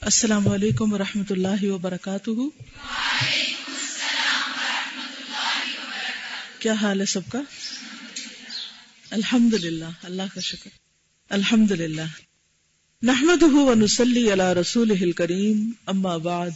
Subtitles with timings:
[0.00, 2.30] السلام علیکم ورحمۃ اللہ وبرکاتہ۔
[6.58, 7.40] کیا حال ہے سب کا؟
[9.10, 10.70] الحمد للہ اللہ کا شکر۔
[11.28, 12.02] الحمد للہ
[13.02, 16.50] نحمد ونسلی علی رسول کریم اما بعد،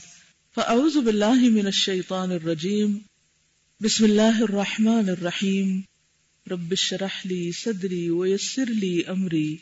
[0.54, 2.98] فاعوذ باللہ من الشیطان الرجیم۔
[3.80, 5.80] بسم اللہ الرحمن الرحیم۔
[6.50, 9.56] رب اشرح لی صدری ویسر لی امری۔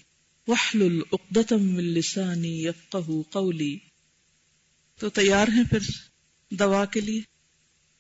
[0.49, 3.79] وحلل اقدتم من لسانی یفقہ قولی۔
[4.98, 5.79] تو تیار ہیں پھر
[6.51, 7.21] دوا کے لیے؟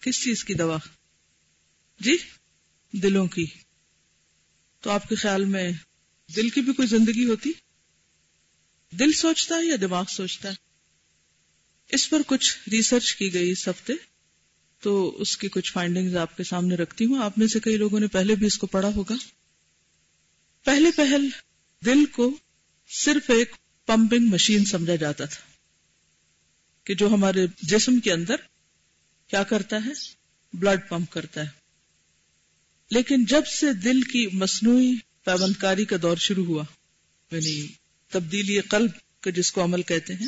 [0.00, 0.78] کس چیز کی دوا؟
[2.00, 2.16] جی
[2.92, 3.46] دلوں کی۔
[4.80, 5.70] تو آپ کے خیال میں
[6.36, 7.52] دل کی بھی کوئی زندگی ہوتی؟
[8.90, 10.54] دل سوچتا ہے یا دماغ سوچتا ہے؟
[11.88, 13.92] اس پر کچھ ریسرچ کی گئی اس ہفتے،
[14.80, 18.00] تو اس کی کچھ فائنڈنگز آپ کے سامنے رکھتی ہوں۔ آپ میں سے کئی لوگوں
[18.00, 19.14] نے پہلے بھی اس کو پڑھا ہوگا۔
[20.64, 21.28] پہلے پہل
[21.84, 22.36] دل کو
[22.88, 23.56] صرف ایک
[23.86, 25.40] پمپنگ مشین سمجھا جاتا تھا
[26.84, 28.36] کہ جو ہمارے جسم کے اندر
[29.28, 29.90] کیا کرتا ہے؟
[30.52, 31.48] بلڈ پمپ کرتا ہے۔
[32.90, 34.92] لیکن جب سے دل کی مصنوعی
[35.24, 36.64] پیبندکاری کا دور شروع ہوا
[37.30, 37.66] یعنی
[38.10, 38.90] تبدیلی قلب
[39.22, 40.26] کے جس کو عمل کہتے ہیں،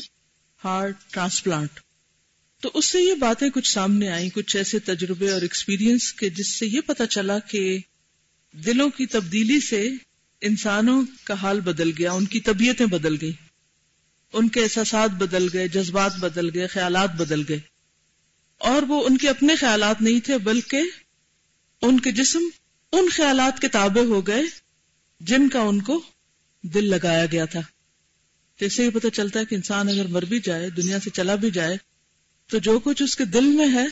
[0.64, 1.80] ہارٹ ٹرانسپلانٹ،
[2.60, 6.48] تو اس سے یہ باتیں کچھ سامنے آئیں، کچھ ایسے تجربے اور ایکسپیرینس کے جس
[6.48, 7.78] سے یہ پتا چلا کہ
[8.52, 9.90] دلوں کی تبدیلی سے
[10.40, 13.32] انسانوں کا حال بدل گیا، ان کی طبیعتیں بدل گئی
[14.32, 17.60] ان کے احساسات بدل گئے، جذبات بدل گئے، خیالات بدل گئے۔
[18.58, 20.82] اور وہ ان کے اپنے خیالات نہیں تھے، بلکہ
[21.82, 22.40] ان کے جسم
[22.92, 24.42] ان خیالات کے تابع ہو گئے
[25.20, 26.02] جن کا ان کو
[26.62, 27.60] دل لگایا گیا تھا۔
[28.58, 31.10] تو اس سے یہ پتا چلتا ہے کہ انسان اگر مر بھی جائے، دنیا سے
[31.10, 31.76] چلا بھی جائے،
[32.46, 33.86] تو جو کچھ اس کے دل میں ہے،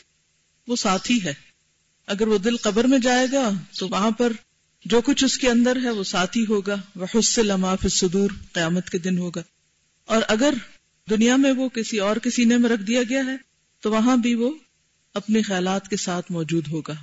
[0.67, 1.33] وہ ساتھی ہے۔
[2.07, 4.33] اگر وہ دل قبر میں جائے گا، تو وہاں پر
[4.85, 8.97] جو کچھ اس کے اندر ہے وہ ساتھی ہوگا وہ حس لما صدور قیامت کے
[8.97, 9.43] دن ہوگا۔
[10.05, 10.53] اور اگر
[11.09, 13.37] دنیا میں وہ کسی اور کے سینے میں رکھ دیا گیا ہے،
[13.81, 14.51] تو وہاں بھی وہ
[15.13, 16.95] اپنے خیالات کے ساتھ موجود ہوگا۔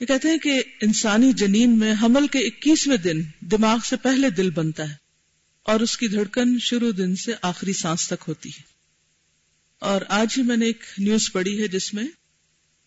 [0.00, 4.50] یہ کہتے ہیں کہ انسانی جنین میں حمل کے اکیسویں دن دماغ سے پہلے دل
[4.50, 4.94] بنتا ہے
[5.62, 8.62] اور اس کی دھڑکن شروع دن سے آخری سانس تک ہوتی ہے۔
[9.78, 12.04] اور آج ہی میں نے ایک نیوز پڑھی ہے جس میں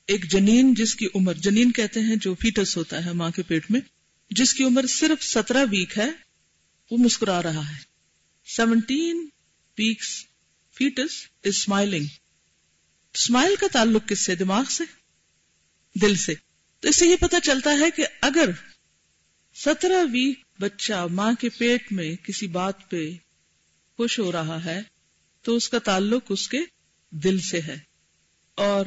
[0.08, 3.72] ایک جنین جس کی عمر، جنین کہتے ہیں جو فیٹس ہوتا ہے ماں کے پیٹ
[3.72, 3.81] میں،
[4.30, 6.12] جس کی عمر صرف سترہ ویک ہے،
[6.91, 7.81] وہ مسکرا رہا ہے۔
[8.46, 9.30] Seventeen
[9.78, 10.25] weeks
[10.78, 12.06] fetus is smiling
[13.14, 14.84] smile کا تعلق کس سے؟ دماغ سے،
[16.02, 16.34] دل سے۔
[16.80, 18.50] تو اس سے یہ پتا چلتا ہے کہ اگر
[19.56, 23.12] سترہ ویک بچہ ماں کے پیٹ میں کسی بات پہ
[23.97, 24.81] خوش ہو رہا ہے،
[25.41, 26.59] تو اس کا تعلق اس کے
[27.12, 27.78] دل سے ہے۔
[28.56, 28.85] اور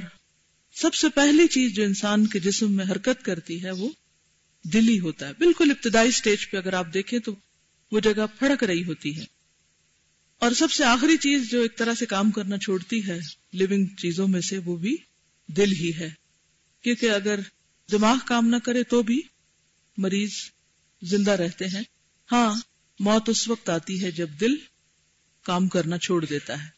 [0.77, 3.89] سب سے پہلی چیز جو انسان کے جسم میں حرکت کرتی ہے وہ
[4.65, 7.35] دلی ہوتا ہے۔ بالکل ابتدائی سٹیج پہ اگر آپ دیکھیں تو
[7.93, 9.25] وہ جگہ پھڑک رہی ہوتی ہے۔
[10.39, 13.19] اور سب سے آخری چیز جو ایک طرح سے کام کرنا چھوڑتی ہے
[13.53, 14.97] لیونگ چیزوں میں سے وہ بھی
[15.49, 16.11] دل ہی ہے۔
[16.83, 17.41] کیونکہ اگر
[17.91, 19.21] دماغ کام نہ کرے تو بھی
[19.97, 20.31] مریض
[21.03, 21.83] زندہ رہتے ہیں۔
[22.33, 22.55] ہاں
[23.01, 24.55] موت اس وقت آتی ہے جب دل
[25.43, 26.69] کام کرنا چھوڑ دیتا ہے۔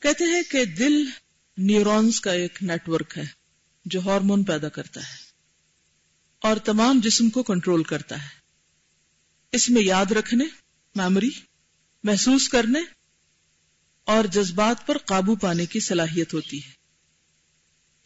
[0.00, 1.04] کہتے ہیں کہ دل
[1.62, 3.24] نیورونز کا ایک نیٹ ورک ہے
[3.84, 5.16] جو ہارمون پیدا کرتا ہے
[6.38, 8.28] اور تمام جسم کو کنٹرول کرتا ہے۔
[9.52, 10.44] اس میں یاد رکھنے،
[10.94, 11.30] میموری،
[12.04, 12.78] محسوس کرنے
[14.04, 16.70] اور جذبات پر قابو پانے کی صلاحیت ہوتی ہے۔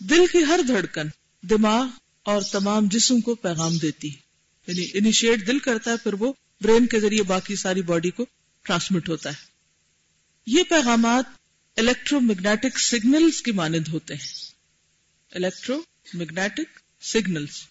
[0.00, 1.08] دل کی ہر دھڑکن
[1.42, 1.86] دماغ
[2.22, 4.20] اور تمام جسم کو پیغام دیتی ہے۔
[4.66, 8.26] یعنی انیشیٹ دل کرتا ہے، پھر وہ برین کے ذریعے باقی ساری باڈی کو
[8.62, 9.44] ٹرانسمٹ ہوتا ہے۔
[10.46, 11.43] یہ پیغامات
[11.76, 14.26] الیکٹرو میگنیٹک سگنلز کی مانند ہوتے ہیں۔
[15.34, 15.82] الیکٹرو
[16.14, 17.62] میگنیٹک سگنلز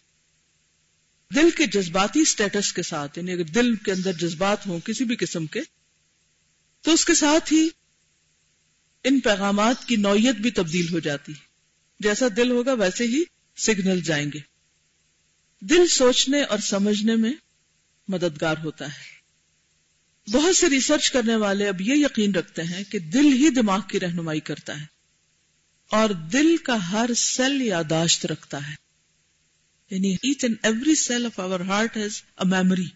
[1.36, 5.16] دل کے جذباتی سٹیٹس کے ساتھ یعنی اگر دل کے اندر جذبات ہوں کسی بھی
[5.16, 5.62] قسم کے،
[6.82, 7.70] تو اس کے ساتھ ہی
[9.04, 11.34] ان پیغامات کی نوعیت بھی تبدیل ہو جاتی
[12.00, 13.24] جیسا دل ہوگا، ویسے ہی
[13.58, 14.40] سگنل جائیں گے۔
[15.60, 17.34] دل سوچنے اور سمجھنے میں
[18.08, 19.13] مددگار ہوتا ہے۔
[20.32, 24.00] بہت سے ریسرچ کرنے والے اب یہ یقین رکھتے ہیں کہ دل ہی دماغ کی
[24.00, 24.86] رہنمائی کرتا ہے
[25.90, 28.76] اور دل کا ہر سیل یاداشت رکھتا ہے۔
[29.90, 32.88] یعنی each and every cell of our heart has a memory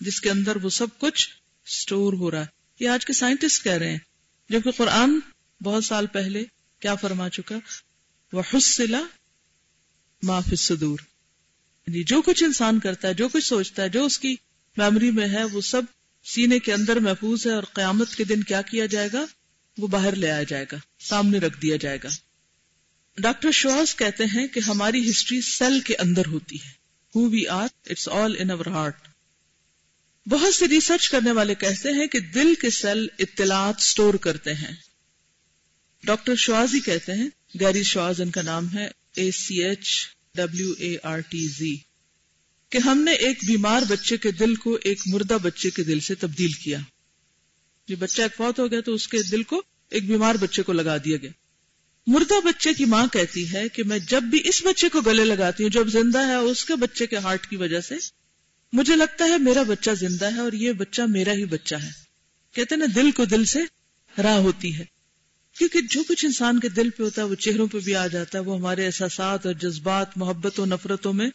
[0.00, 1.28] جس کے اندر وہ سب کچھ
[1.66, 2.46] اسٹور ہو رہا ہے۔
[2.80, 3.98] یہ آج کے سائنٹسٹ کہہ رہے ہیں۔
[4.50, 5.20] جبکہ قرآن
[5.62, 6.44] بہت سال پہلے
[6.80, 7.56] کیا فرما چکا؟
[8.32, 9.02] وہ حسلا
[10.22, 10.98] معاف صدور
[11.86, 14.36] یعنی جو کچھ انسان کرتا ہے، جو کچھ سوچتا ہے، جو اس کی
[14.76, 15.82] میموری میں ہے، وہ سب
[16.26, 19.26] سینے کے اندر محفوظ ہے اور قیامت کے دن کیا کیا جائے گا؟
[19.78, 22.08] وہ باہر لے آیا جائے گا، سامنے رکھ دیا جائے گا۔
[23.18, 26.70] ڈاکٹر شواس کہتے ہیں کہ ہماری ہسٹری سیل کے اندر ہوتی ہے۔
[27.46, 28.96] However it's all in over heart
[30.26, 34.76] بہت سے ریسرچ کرنے والے کہتے ہیں کہ دل کے سیل اطلاعات سٹور کرتے ہیں۔
[36.04, 37.28] ڈاکٹر شوازی کہتے ہیں
[37.60, 39.88] گیری شواز ان کا نام ہے A C H
[40.34, 41.76] W A R T Z
[42.70, 46.14] کہ ہم نے ایک بیمار بچے کے دل کو ایک مردہ بچے کے دل سے
[46.14, 46.78] تبدیل کیا۔
[47.88, 50.72] یہ بچہ ایک فوت ہو گیا تو اس کے دل کو ایک بیمار بچے کو
[50.72, 51.30] لگا دیا گیا۔
[52.06, 55.62] مردہ بچے کی ماں کہتی ہے کہ میں جب بھی اس بچے کو گلے لگاتی
[55.62, 57.94] ہوں جب زندہ ہے، اس کے بچے کے ہارٹ کی وجہ سے
[58.72, 61.90] مجھے لگتا ہے میرا بچہ زندہ ہے اور یہ بچہ میرا ہی بچہ ہے۔
[62.52, 63.58] کہتے نا، دل کو دل سے
[64.22, 64.84] راہ ہوتی ہے۔
[65.58, 68.38] کیونکہ جو کچھ انسان کے دل پہ ہوتا ہے، وہ چہروں پہ بھی آ جاتا
[68.38, 71.30] ہے، وہ ہمارے احساسات اور جذبات، محبت و نفرتوں میں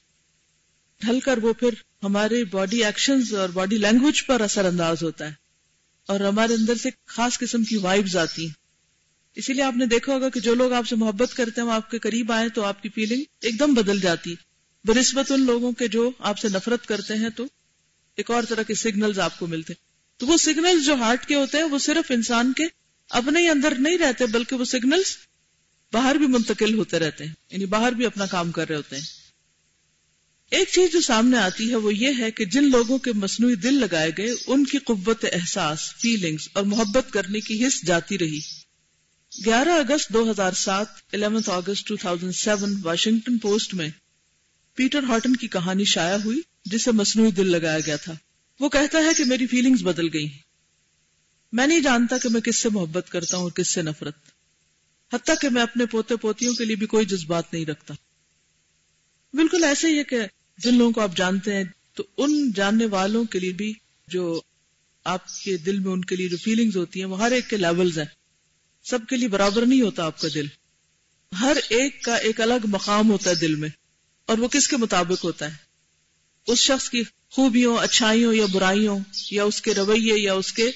[1.02, 1.70] ڈھل کر وہ پھر
[2.04, 5.34] ہمارے باڈی ایکشن اور باڈی لینگویج پر اثر انداز ہوتا ہے
[6.06, 8.54] اور ہمارے اندر سے خاص قسم کی وائبز آتی ہیں۔
[9.36, 11.74] اسی لیے آپ نے دیکھا ہوگا کہ جو لوگ آپ سے محبت کرتے ہیں، وہ
[11.74, 14.36] آپ کے قریب آئے تو آپ کی فیلنگ ایک دم بدل جاتی
[14.86, 17.46] بنسبت ان لوگوں کے جو آپ سے نفرت کرتے ہیں تو
[18.16, 19.74] ایک اور طرح کے سگنلز آپ کو ملتے
[20.18, 22.64] تو وہ سگنلز جو ہارٹ کے ہوتے ہیں، وہ صرف انسان کے
[23.10, 25.18] اپنے ہی اندر نہیں رہتے، بلکہ وہ سگنلز
[25.94, 29.21] باہر بھی منتقل ہوتے رہتے ہیں۔ یعنی باہر بھی اپنا کام کر رہے ہوتے ہیں۔
[30.52, 33.74] ایک چیز جو سامنے آتی ہے وہ یہ ہے کہ جن لوگوں کے مصنوعی دل
[33.74, 38.40] لگائے گئے، ان کی قوت احساس فیلنگز اور محبت کرنے کی حص جاتی رہی۔
[39.46, 43.90] گیارہ اگست دو ہزار سات، eleventh August two thousand seven Washington Post میں
[44.76, 48.14] پیٹر ہارٹن کی کہانی شائع ہوئی، جسے مصنوعی دل لگایا گیا تھا۔
[48.60, 50.30] وہ کہتا ہے کہ میری فیلنگز بدل گئی
[51.52, 54.16] میں نہیں جانتا کہ میں کس سے محبت کرتا ہوں اور کس سے نفرت۔
[55.14, 57.94] حتیٰ کہ میں اپنے پوتے پوتیوں کے لیے بھی کوئی جذبات نہیں رکھتا۔
[59.34, 60.22] بالکل ایسے ہی ہے کہ
[60.64, 61.64] جن لوگوں کو آپ جانتے ہیں،
[61.94, 63.74] تو ان جاننے والوں کے لیے بھی
[64.08, 64.42] جو
[65.06, 67.58] آپ کے دل میں ان کے لیے جو فیلنگز ہوتی ہیں، وہ ہر ایک کے
[67.58, 68.06] لیولز ہیں۔
[68.86, 70.46] سب کے لیے برابر نہیں ہوتا آپ کا دل۔
[71.32, 73.70] ہر ایک کا ایک الگ مقام ہوتا ہے دل میں،
[74.26, 75.58] اور وہ کس کے مطابق ہوتا ہے؟
[76.48, 79.00] اس شخص کی خوبیوں، اچھائیوں یا برائیوں،
[79.32, 80.70] یا اس کے رویے یا اس کے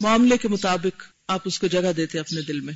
[0.00, 2.74] معاملے کے مطابق آپ اس کو جگہ دیتے اپنے دل میں۔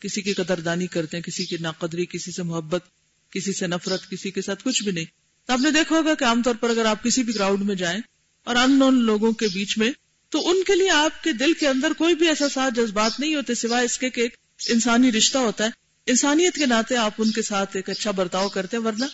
[0.00, 2.84] کسی کی قدردانی کرتے ہیں، کسی کی ناقدری، کسی سے محبت،
[3.32, 5.04] کسی سے نفرت، کسی کے ساتھ کچھ بھی نہیں۔
[5.50, 7.74] تو آپ نے دیکھا ہوگا کہ عام طور پر اگر آپ کسی بھی کراؤڈ میں
[7.74, 8.00] جائیں
[8.44, 9.90] اور ان نون لوگوں کے بیچ میں،
[10.28, 13.34] تو ان کے لیے آپ کے دل کے اندر کوئی بھی ایسا ساتھ جذبات نہیں
[13.34, 14.36] ہوتے سوائے اس کے کہ ایک
[14.68, 15.70] انسانی رشتہ ہوتا ہے۔
[16.06, 19.04] انسانیت کے ناطے آپ ان کے ساتھ ایک اچھا برتاؤ کرتے ہیں، ورنہ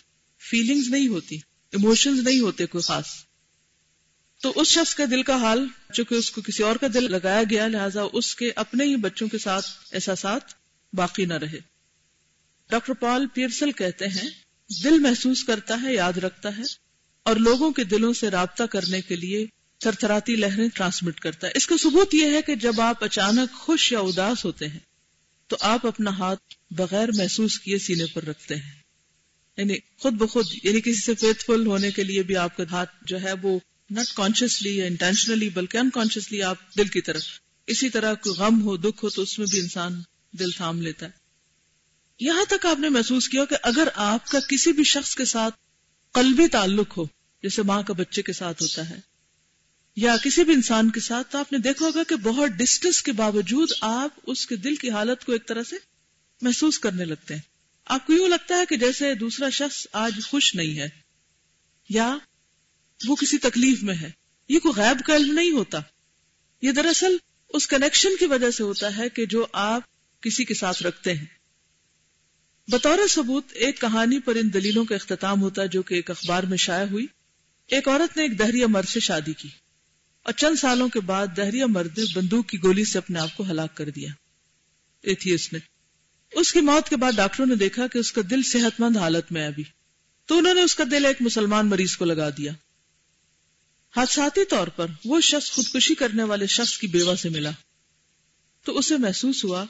[0.49, 1.35] فیلنگز نہیں ہوتی
[1.71, 3.05] ایموشنز نہیں ہوتے کوئی خاص۔
[4.41, 7.43] تو اس شخص کا دل کا حال، چونکہ اس کو کسی اور کا دل لگایا
[7.49, 10.41] گیا، لہٰذا اس کے اپنے ہی بچوں کے ساتھ احساسات
[10.93, 11.59] باقی نہ رہے۔
[12.69, 14.46] ڈاکٹر پال پیئرسل کہتے ہیں
[14.83, 16.63] دل محسوس کرتا ہے، یاد رکھتا ہے
[17.23, 19.45] اور لوگوں کے دلوں سے رابطہ کرنے کے لیے
[19.77, 23.55] تھر تھراتی لہریں ٹرانسمٹ کرتا ہے۔ اس کا ثبوت یہ ہے کہ جب آپ اچانک
[23.55, 24.79] خوش یا اداس ہوتے ہیں،
[25.47, 28.71] تو آپ اپنا ہاتھ بغیر محسوس کیے سینے پر رکھتے ہیں۔
[29.57, 32.89] یعنی خود بخود یعنی کسی سے فیتھ فل ہونے کے لیے بھی آپ کا ہاتھ
[33.01, 33.59] جو ہے وہ
[33.89, 37.23] ناٹ کانشیسلی یا انٹینشنلی بلکہ انکانشیسلی آپ دل کی طرف،
[37.67, 41.05] اسی طرح کوئی غم ہو، دکھ ہو، تو اس میں بھی انسان دل تھام لیتا
[41.05, 41.26] ہے۔
[42.19, 45.55] یہاں تک آپ نے محسوس کیا کہ اگر آپ کا کسی بھی شخص کے ساتھ
[46.11, 47.05] قلبی تعلق ہو،
[47.43, 48.99] جیسے ماں کا بچے کے ساتھ ہوتا ہے،
[49.95, 53.11] یا کسی بھی انسان کے ساتھ، تو آپ نے دیکھا ہوگا کہ بہت ڈسٹینس کے
[53.11, 55.75] باوجود آپ اس کے دل کی حالت کو ایک طرح سے
[56.41, 57.41] محسوس کرنے لگتے ہیں۔
[57.85, 60.89] آپ کو یوں لگتا ہے کہ جیسے دوسرا شخص آج خوش نہیں ہے،
[61.89, 62.17] یا
[63.07, 64.11] وہ کسی تکلیف میں ہے۔
[64.49, 65.79] یہ کوئی غیب کا علم نہیں ہوتا۔
[66.61, 67.17] یہ دراصل
[67.49, 69.81] اس کنیکشن کی وجہ سے ہوتا ہے کہ جو آپ
[70.21, 71.36] کسی کے ساتھ رکھتے ہیں۔
[72.71, 76.43] بطور ثبوت، ایک کہانی پر ان دلیلوں کا اختتام ہوتا ہے جو کہ ایک اخبار
[76.43, 77.05] میں شائع ہوئی۔
[77.67, 79.49] ایک عورت نے ایک دہریہ مرد سے شادی کی۔
[80.23, 83.43] اور چند سالوں کے بعد دہریہ مرد نے بندوق کی گولی سے اپنے آپ کو
[83.51, 84.09] ہلاک کر دیا۔
[85.01, 85.59] ایتھیس نے
[86.31, 89.31] اس کی موت کے بعد ڈاکٹروں نے دیکھا کہ اس کا دل صحت مند حالت
[89.31, 89.63] میں ابھی۔
[90.25, 92.51] تو انہوں نے اس کا دل ایک مسلمان مریض کو لگا دیا۔
[93.95, 97.51] حادثاتی طور پر وہ شخص خودکشی کرنے والے شخص کی بیوہ سے ملا۔
[98.63, 99.65] تو اسے محسوس ہوا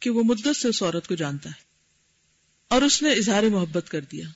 [0.00, 1.67] کہ وہ مدت سے اس عورت کو جانتا ہے۔
[2.68, 4.28] اور اس نے اظہار محبت کر دیا۔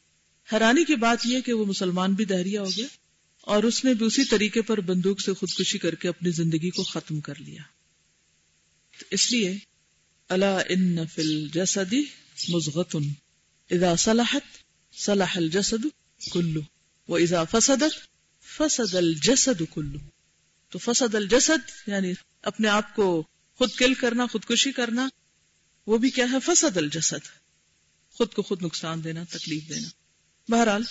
[0.52, 2.86] حیرانی کی بات یہ کہ وہ مسلمان بھی دہریہ ہو گیا
[3.40, 6.82] اور اس نے بھی اسی طریقے پر بندوق سے خودکشی کر کے اپنی زندگی کو
[6.82, 7.62] ختم کر لیا۔
[8.98, 9.58] تو اس لیے
[10.28, 12.04] اللہ ان فل جسدی
[12.48, 12.96] مزغت
[13.70, 14.42] اذا صلاحت
[14.92, 15.86] صلاح الجسد
[16.32, 16.60] کلو
[17.08, 17.98] وہ اذا فسدت،
[18.58, 19.98] فسد الجسد کلو
[20.68, 22.12] تو فسد الجسد یعنی
[22.42, 25.08] اپنے آپ کو خود کل کرنا، خودکشی کرنا،
[25.86, 27.41] وہ بھی کیا ہے؟ فسد الجسد۔
[28.12, 29.88] خود کو خود نقصان دینا، تکلیف دینا۔
[30.48, 30.82] بہرحال،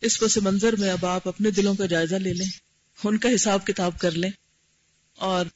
[0.00, 2.46] اس پس منظر میں اب آپ اپنے دلوں کا جائزہ لے لیں،
[3.04, 4.30] ان کا حساب کتاب کر لیں
[5.14, 5.46] اور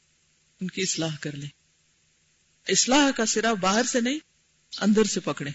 [0.61, 1.49] ان کی اصلاح کر لیں۔
[2.68, 4.18] اصلاح کا سرا باہر سے نہیں،
[4.80, 5.50] اندر سے پکڑے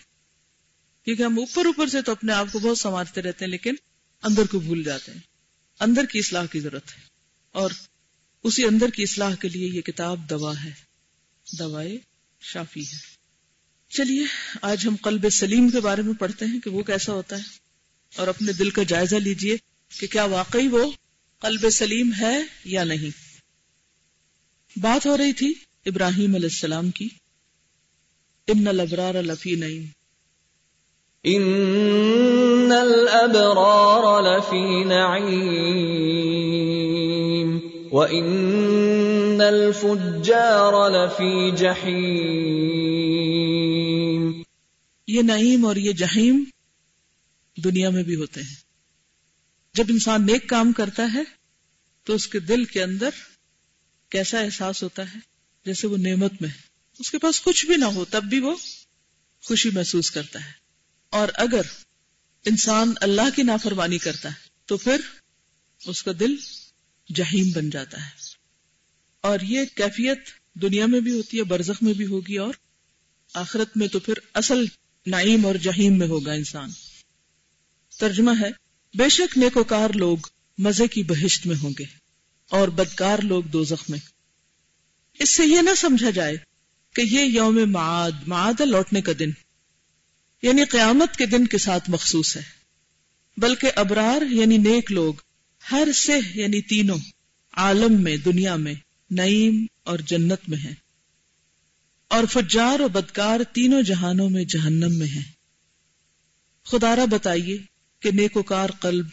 [1.03, 3.75] کیونکہ ہم اوپر اوپر سے تو اپنے آپ کو بہت سنوارتے رہتے ہیں، لیکن
[4.23, 5.19] اندر کو بھول جاتے ہیں۔
[5.79, 7.01] اندر کی اصلاح کی ضرورت ہے۔
[7.51, 7.71] اور
[8.43, 10.71] اسی اندر کی اصلاح کے لیے یہ کتاب دوا ہے۔
[11.59, 11.97] دوائے
[12.39, 13.16] شافی ہے۔
[13.89, 14.25] چلیے،
[14.61, 17.67] آج ہم قلب سلیم کے بارے میں پڑھتے ہیں کہ وہ کیسا ہوتا ہے۔
[18.15, 19.57] اور اپنے دل کا جائزہ لیجیے
[19.99, 20.91] کہ کیا واقعی وہ
[21.39, 23.37] قلب سلیم ہے یا نہیں۔
[24.79, 25.53] بات ہو رہی تھی
[25.85, 27.09] ابراہیم علیہ السلام کی۔
[28.47, 29.85] ان الابرار لفی نعیم۔
[31.23, 37.59] ان الابرار لفی نعیم۔
[37.91, 43.76] وان الفجار لفی جحیم
[45.07, 46.43] یہ نعیم اور یہ جہیم
[47.63, 48.55] دنیا میں بھی ہوتے ہیں۔
[49.73, 51.23] جب انسان نیک کام کرتا ہے
[52.03, 53.09] تو اس کے دل کے اندر
[54.09, 55.19] کیسا احساس ہوتا ہے؟
[55.65, 56.49] جیسے وہ نعمت میں۔
[56.99, 58.55] اس کے پاس کچھ بھی نہ ہو، تب بھی وہ
[59.43, 60.51] خوشی محسوس کرتا ہے۔
[61.09, 61.61] اور اگر
[62.45, 65.01] انسان اللہ کی نافرمانی کرتا ہے تو پھر
[65.85, 66.35] اس کا دل
[67.15, 68.09] جہیم بن جاتا ہے۔
[69.21, 70.19] اور یہ کیفیت
[70.53, 72.53] دنیا میں بھی ہوتی ہے، برزخ میں بھی ہوگی اور
[73.33, 74.65] آخرت میں تو پھر اصل
[75.07, 76.69] نعیم اور جہیم میں ہوگا انسان۔
[77.99, 78.49] ترجمہ ہے،
[78.97, 80.17] بے شک نیکوکار لوگ
[80.57, 81.83] مزے کی بہشت میں ہوں گے
[82.49, 83.99] اور بدکار لوگ دو میں۔
[85.19, 86.35] اس سے یہ نہ سمجھا جائے
[86.95, 89.31] کہ یہ یوم معاد معاد لوٹنے کا دن
[90.41, 92.41] یعنی قیامت کے دن کے ساتھ مخصوص ہے۔
[93.37, 95.13] بلکہ ابرار یعنی نیک لوگ،
[95.71, 96.99] ہر سے یعنی تینوں
[97.51, 98.73] عالم میں، دنیا میں
[99.11, 100.86] نعیم اور جنت میں ہیں۔
[102.07, 105.31] اور فجار و بدکار تینوں جہانوں میں جہنم میں ہیں۔
[106.65, 107.57] خدارہ بتائیے
[107.99, 109.05] کہ نیکوکار قلب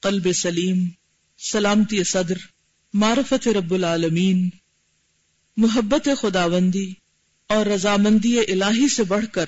[0.00, 0.88] قلب سلیم،
[1.38, 2.36] سلامتی صدر،
[2.94, 4.48] معرفت رب العالمین،
[5.56, 6.92] محبت خداوندی
[7.46, 9.46] اور رضامندی الہی سے بڑھ کر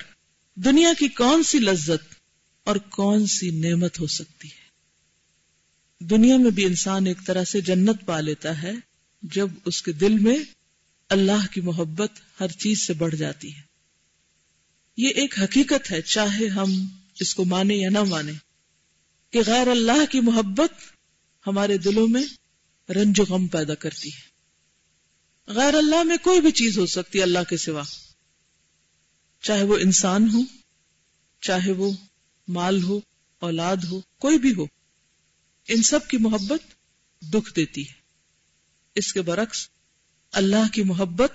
[0.55, 2.15] دنیا کی کون سی لذت
[2.63, 4.63] اور کون سی نعمت ہو سکتی ہے۔
[6.05, 8.71] دنیا میں بھی انسان ایک طرح سے جنت پا لیتا ہے
[9.21, 10.37] جب اس کے دل میں
[11.09, 13.61] اللہ کی محبت ہر چیز سے بڑھ جاتی ہے۔
[14.97, 16.87] یہ ایک حقیقت ہے، چاہے ہم
[17.19, 18.31] اس کو مانے یا نہ مانے
[19.29, 20.71] کہ غیر اللہ کی محبت
[21.47, 22.23] ہمارے دلوں میں
[22.91, 24.33] رنج و غم پیدا کرتی ہے۔
[25.47, 27.83] غیر اللہ میں کوئی بھی چیز ہو سکتی ہے اللہ کے سوا۔
[29.41, 30.39] چاہے وہ انسان ہو،
[31.41, 31.91] چاہے وہ
[32.47, 32.99] مال ہو،
[33.39, 34.65] اولاد ہو، کوئی بھی ہو،
[35.67, 36.73] ان سب کی محبت
[37.33, 37.93] دکھ دیتی ہے۔
[38.95, 39.69] اس کے برعکس
[40.33, 41.31] اللہ کی محبت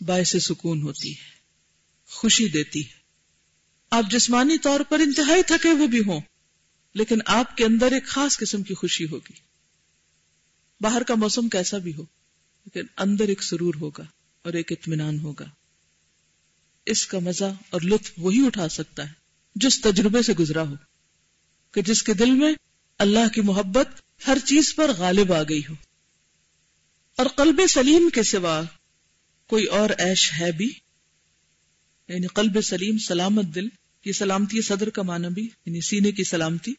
[0.00, 1.28] باعث سکون ہوتی ہے،
[2.10, 2.96] خوشی دیتی ہے۔
[3.90, 6.20] آپ جسمانی طور پر انتہائی تھکے ہوئے بھی ہوں،
[6.94, 9.38] لیکن آپ کے اندر ایک خاص قسم کی خوشی ہوگی۔
[10.80, 12.02] باہر کا موسم کیسا بھی ہو،
[12.66, 14.04] لیکن اندر ایک سرور ہوگا
[14.44, 15.46] اور ایک اطمینان ہوگا۔
[16.86, 19.12] اس کا مزہ اور لطف وہی اٹھا سکتا ہے
[19.56, 20.74] جس تجربے سے گزرا ہو،
[21.72, 22.52] کہ جس کے دل میں
[22.98, 25.74] اللہ کی محبت ہر چیز پر غالب آ گئی ہو۔
[27.18, 28.62] اور قلب سلیم کے سوا
[29.48, 30.72] کوئی اور عیش ہے بھی؟
[32.08, 33.68] یعنی قلب سلیم سلامت دل،
[34.04, 36.72] یہ سلامتی صدر کا معنی بھی یعنی سینے کی سلامتی؟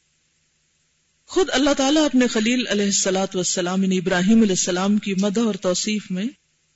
[1.25, 5.55] خود اللہ تعالیٰ اپنے خلیل علیہ السلاۃ والسلام یعنی ابراہیم علیہ السلام کی مدح اور
[5.55, 6.25] توصیف میں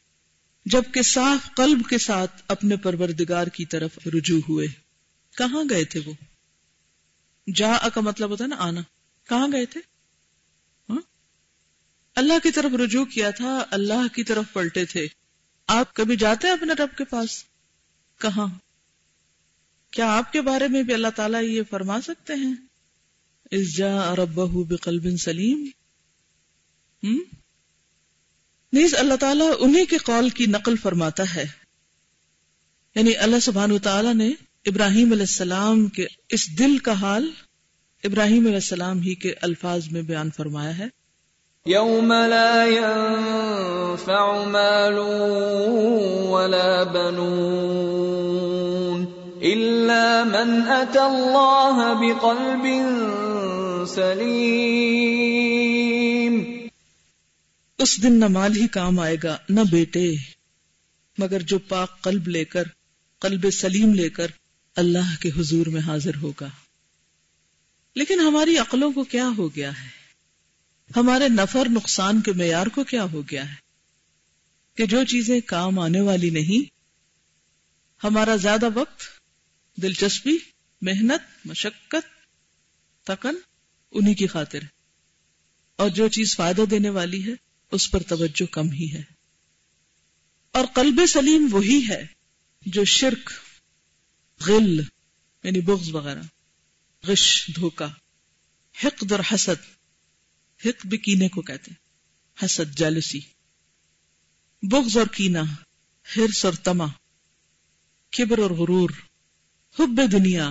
[0.66, 4.66] جبکہ صاف قلب کے ساتھ اپنے پروردگار کی طرف رجوع ہوئے۔
[5.37, 6.12] کہاں گئے تھے وہ؟
[7.54, 8.80] جا کا مطلب ہوتا ہے نا آنا۔
[9.28, 9.80] کہاں گئے تھے؟
[10.88, 11.00] ہاں؟
[12.16, 15.07] اللہ کی طرف رجوع کیا تھا، اللہ کی طرف پلٹے تھے۔
[15.69, 17.45] آپ کبھی جاتے ہیں اپنے رب کے پاس؟
[18.21, 18.47] کہاں؟
[19.91, 22.55] کیا آپ کے بارے میں بھی اللہ تعالیٰ یہ فرما سکتے ہیں؟
[23.51, 24.35] اس جا رب
[24.69, 25.69] بقلب سلیم۔
[28.73, 31.45] نیز اللہ تعالیٰ انہیں کے قول کی نقل فرماتا ہے۔
[32.95, 34.29] یعنی اللہ سبحان تعالیٰ نے
[34.67, 37.31] ابراہیم علیہ السلام کے اس دل کا حال
[38.05, 40.98] ابراہیم علیہ السلام ہی کے الفاظ میں بیان فرمایا ہے۔
[41.69, 44.99] يوم لا ينفع مال
[46.29, 49.05] ولا بنون
[49.43, 52.67] إلا من أتى الله بقلب
[53.87, 56.45] سليم
[57.79, 60.15] اس دن نہ مال ہی کام آئے گا، نہ بیٹے۔
[61.19, 62.65] مگر جو پاک قلب لے کر،
[63.19, 64.27] قلب سلیم لے کر
[64.77, 66.49] اللہ کے حضور میں حاضر ہوگا۔
[67.95, 69.98] لیکن ہماری عقلوں کو کیا ہو گیا ہے؟
[70.97, 73.54] ہمارے نفر نقصان کے معیار کو کیا ہو گیا ہے؟
[74.75, 76.75] کہ جو چیزیں کام آنے والی نہیں،
[78.04, 79.00] ہمارا زیادہ وقت،
[79.76, 80.37] دلچسپی،
[80.80, 82.07] محنت، مشقت،
[83.07, 83.35] تکن،
[83.90, 84.66] انہی کی خاطر ہے۔
[85.76, 87.35] اور جو چیز فائدہ دینے والی ہے،
[87.73, 89.02] اس پر توجہ کم ہی ہے۔
[90.52, 92.07] اور قلب سلیم وہی ہے
[92.66, 93.30] جو شرک،
[94.47, 94.80] غل
[95.42, 96.23] یعنی بغض وغیرہ،
[97.04, 97.88] غش دھوکا
[98.85, 99.78] حقد اور حسد
[100.65, 101.88] حق بھی کینے کو کہتے ہیں۔
[102.45, 103.21] حسد، جالسی،
[104.62, 105.43] بغض اور کینا
[106.17, 106.87] ہرس اور تما
[108.11, 108.91] کبر اور غرور،
[109.79, 110.50] حب دنیا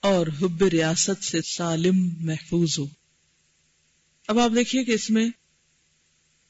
[0.00, 2.84] اور حب ریاست سے سالم محفوظ ہو۔
[4.28, 5.28] اب آپ دیکھیے کہ اس میں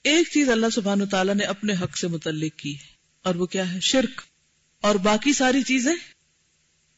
[0.03, 2.87] ایک چیز اللہ سبحانہ تعالیٰ نے اپنے حق سے متعلق کی ہے،
[3.23, 4.21] اور وہ کیا ہے؟ شرک۔
[4.81, 5.95] اور باقی ساری چیزیں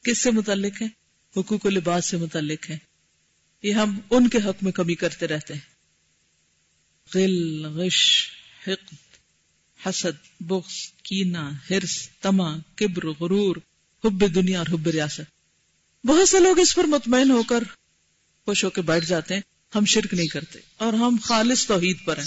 [0.05, 0.89] کس سے متعلق ہیں؟
[1.37, 2.79] حقوق و لباس سے متعلق ہیں۔
[3.63, 5.70] یہ ہم ان کے حق میں کمی کرتے رہتے ہیں۔
[7.15, 8.31] غل، غش،
[8.67, 8.95] حقد،
[9.87, 13.57] حسد، بغض کینا ہرس تما کبر، غرور،
[14.05, 15.21] حب دنیا اور حب ریاست۔
[16.07, 17.65] بہت سے لوگ اس پر مطمئن ہو کر
[18.45, 19.41] خوش ہو کے بیٹھ جاتے ہیں۔
[19.75, 22.27] ہم شرک نہیں کرتے اور ہم خالص توحید پر ہیں۔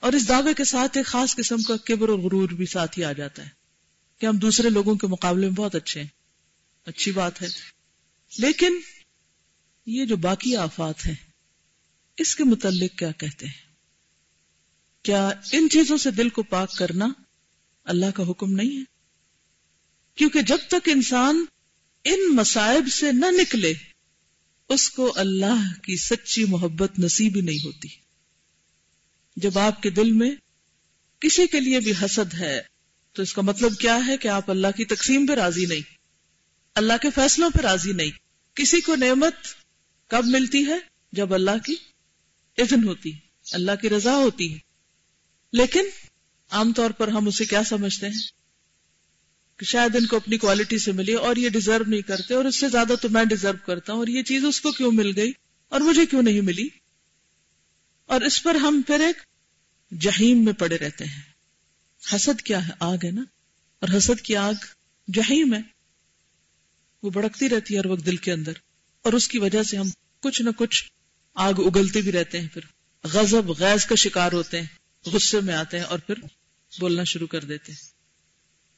[0.00, 3.04] اور اس دعوے کے ساتھ ایک خاص قسم کا کبر اور غرور بھی ساتھ ہی
[3.04, 3.48] آ جاتا ہے
[4.20, 6.08] کہ ہم دوسرے لوگوں کے مقابلے میں بہت اچھے ہیں۔
[6.84, 7.46] اچھی بات ہے۔
[8.38, 8.78] لیکن
[9.86, 11.27] یہ جو باقی آفات ہیں
[12.18, 13.68] اس کے متعلق کیا کہتے ہیں؟
[15.02, 17.08] کیا ان چیزوں سے دل کو پاک کرنا
[17.84, 18.84] اللہ کا حکم نہیں ہے؟
[20.14, 21.44] کیونکہ جب تک انسان
[22.04, 23.74] ان مسائب سے نہ نکلے،
[24.68, 27.88] اس کو اللہ کی سچی محبت نصیب ہی نہیں ہوتی۔
[29.36, 30.30] جب آپ کے دل میں
[31.20, 32.62] کسی کے لیے بھی حسد ہے،
[33.12, 35.94] تو اس کا مطلب کیا ہے کہ آپ اللہ کی تقسیم پہ راضی نہیں؟
[36.74, 38.10] اللہ کے فیصلوں پہ راضی نہیں۔
[38.54, 39.34] کسی کو نعمت
[40.08, 40.78] کب ملتی ہے؟
[41.12, 41.74] جب اللہ کی
[42.58, 43.12] اذن ہوتی
[43.52, 44.58] اللہ کی رضا ہوتی ہے۔
[45.52, 45.82] لیکن
[46.50, 48.18] عام طور پر ہم اسے کیا سمجھتے ہیں؟
[49.56, 52.60] کہ شاید ان کو اپنی کوالٹی سے ملی اور یہ ڈیزرو نہیں کرتے اور اس
[52.60, 55.32] سے زیادہ تو میں ڈیزرو کرتا ہوں اور یہ چیز اس کو کیوں مل گئی
[55.68, 56.68] اور مجھے کیوں نہیں ملی؟
[58.06, 59.16] اور اس پر ہم پھر ایک
[60.00, 61.22] جہیم میں پڑے رہتے ہیں۔
[62.14, 63.22] حسد کیا ہے؟ آگ ہے نا؟
[63.80, 64.54] اور حسد کی آگ
[65.08, 65.60] جہیم ہے۔
[67.02, 68.52] وہ بڑکتی رہتی ہے ہر وقت دل کے اندر
[69.02, 69.88] اور اس کی وجہ سے ہم
[70.20, 70.84] کچھ نہ کچھ
[71.38, 72.62] آگ اگلتے بھی رہتے ہیں پھر۔
[73.04, 74.66] غضب، غیظ کا شکار ہوتے ہیں۔
[75.06, 76.14] غصے میں آتے ہیں اور پھر
[76.80, 77.78] بولنا شروع کر دیتے ہیں۔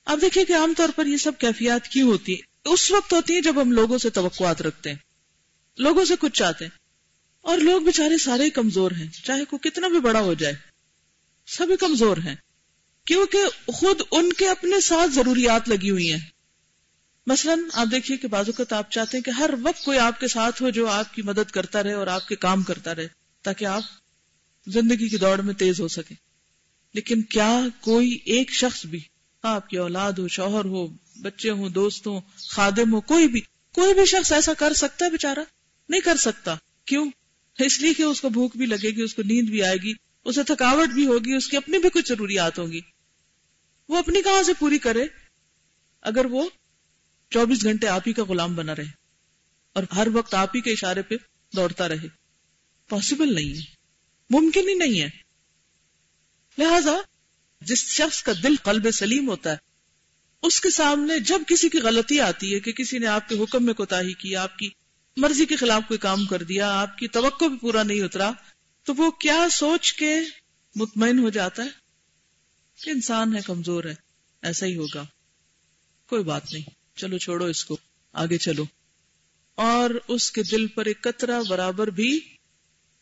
[0.05, 3.35] اب دیکھیے کہ عام طور پر یہ سب کیفیات کیوں ہوتی ہیں؟ اس وقت ہوتی
[3.35, 4.97] ہیں جب ہم لوگوں سے توقعات رکھتے ہیں۔
[5.79, 6.79] لوگوں سے کچھ چاہتے ہیں۔
[7.41, 10.55] اور لوگ بےچارے سارے کمزور ہیں۔ چاہے کوئی کتنا بھی بڑا ہو جائے۔
[11.47, 12.37] سبھی کمزور ہیں۔
[13.05, 16.40] کیونکہ خود ان کے اپنے ساتھ ضروریات لگی ہوئی ہیں۔
[17.27, 20.29] مثلا آپ دیکھیے کہ بازو کا آپ چاہتے ہیں کہ ہر وقت کوئی آپ کے
[20.29, 23.09] ساتھ ہو جو آپ کی مدد کرتا رہے اور آپ کے کام کرتا رہے
[23.43, 23.83] تاکہ آپ
[24.67, 26.15] زندگی کی دوڑ میں تیز ہو سکے
[26.95, 29.01] لیکن کیا کوئی ایک شخص بھی،
[29.43, 33.41] آپ کی اولاد ہو، شوہر ہو، بچے ہوں، دوست ہوں، خادم ہو، کوئی بھی
[33.75, 35.41] کوئی بھی شخص ایسا کر سکتا ہے بےچارا
[35.89, 36.55] نہیں کر سکتا۔
[36.85, 37.11] کیوں؟
[37.59, 39.93] اس لیے کہ اس کو بھوک بھی لگے گی، اس کو نیند بھی آئے گی،
[40.25, 42.81] اسے تھکاوٹ بھی ہوگی، اس کی اپنی بھی کچھ ضروریات ہوں گی۔
[43.89, 45.07] وہ اپنی کہاں سے پوری کرے؟
[46.03, 46.49] اگر وہ
[47.31, 48.85] چوبیس گھنٹے آپ ہی کا غلام بنا رہے
[49.73, 51.15] اور ہر وقت آپ ہی کے اشارے پہ
[51.57, 52.09] دوڑتا رہے۔
[52.89, 53.63] پاسبل نہیں ہے۔
[54.31, 55.09] ممکن ہی نہیں ہے۔
[56.59, 56.93] لہذا
[57.61, 59.57] جس شخص کا دل قلب سلیم ہوتا ہے،
[60.43, 63.65] اس کے سامنے جب کسی کی غلطی آتی ہے کہ کسی نے آپ کے حکم
[63.65, 64.71] میں کوتا کی، آپ کی
[65.17, 68.31] مرضی کے خلاف کوئی کام کر دیا، آپ کی توقع بھی پورا نہیں اترا،
[68.85, 70.15] تو وہ کیا سوچ کے
[70.77, 71.69] مطمئن ہو جاتا ہے؟
[72.85, 73.95] کہ انسان ہے، کمزور ہے،
[74.43, 75.07] ایسا ہی ہوگا۔
[76.07, 77.77] کوئی بات نہیں۔ چلو چھوڑو اس کو،
[78.13, 78.65] آگے چلو۔
[79.55, 82.21] اور اس کے دل پر ایک قطرہ برابر بھی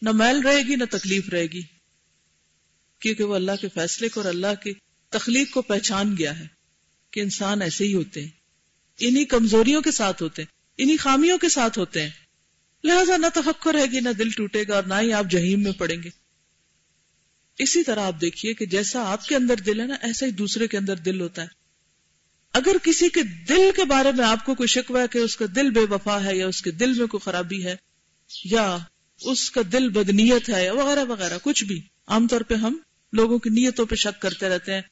[0.02, 1.62] نہ میل رہے گی نہ تکلیف رہے گی،
[2.98, 4.72] کیونکہ وہ اللہ کے فیصلے کو اور اللہ کی
[5.08, 6.46] تخلیق کو پہچان گیا ہے
[7.11, 8.30] کہ انسان ایسے ہی ہوتے ہیں۔
[9.00, 12.11] انہی کمزوریوں کے ساتھ ہوتے ہیں، انہی خامیوں کے ساتھ ہوتے ہیں۔
[12.84, 15.72] لہذا نہ تفکر رہے گی، نہ دل ٹوٹے گا اور نہ ہی آپ جہیم میں
[15.72, 16.11] پڑیں گے۔
[17.58, 20.68] اسی طرح آپ دیکھیے کہ جیسا آپ کے اندر دل ہے نا، ایسا ہی دوسرے
[20.68, 21.58] کے اندر دل ہوتا ہے۔
[22.52, 25.44] اگر کسی کے دل کے بارے میں آپ کو کوئی شکوہ ہے کہ اس کا
[25.56, 27.76] دل بے وفا ہے یا اس کے دل میں کوئی خرابی ہے
[28.44, 28.78] یا
[29.20, 32.78] اس کا دل بدنیت ہے وغیرہ وغیرہ، کچھ بھی، عام طور پہ ہم
[33.12, 34.82] لوگوں کی نیتوں پہ شک کرتے رہتے ہیں،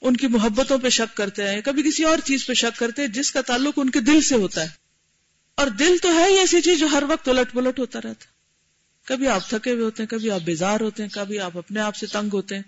[0.00, 3.08] ان کی محبتوں پہ شک کرتے ہیں، کبھی کسی اور چیز پہ شک کرتے ہیں
[3.08, 4.68] جس کا تعلق ان کے دل سے ہوتا ہے۔
[5.54, 8.24] اور دل تو ہے ہی ایسی چیز جو ہر وقت الٹ پلٹ ہوتا رہتا۔
[9.04, 11.96] کبھی آپ تھکے ہوئے ہوتے ہیں، کبھی آپ بیزار ہوتے ہیں، کبھی آپ اپنے آپ
[11.96, 12.62] سے تنگ ہوتے ہیں۔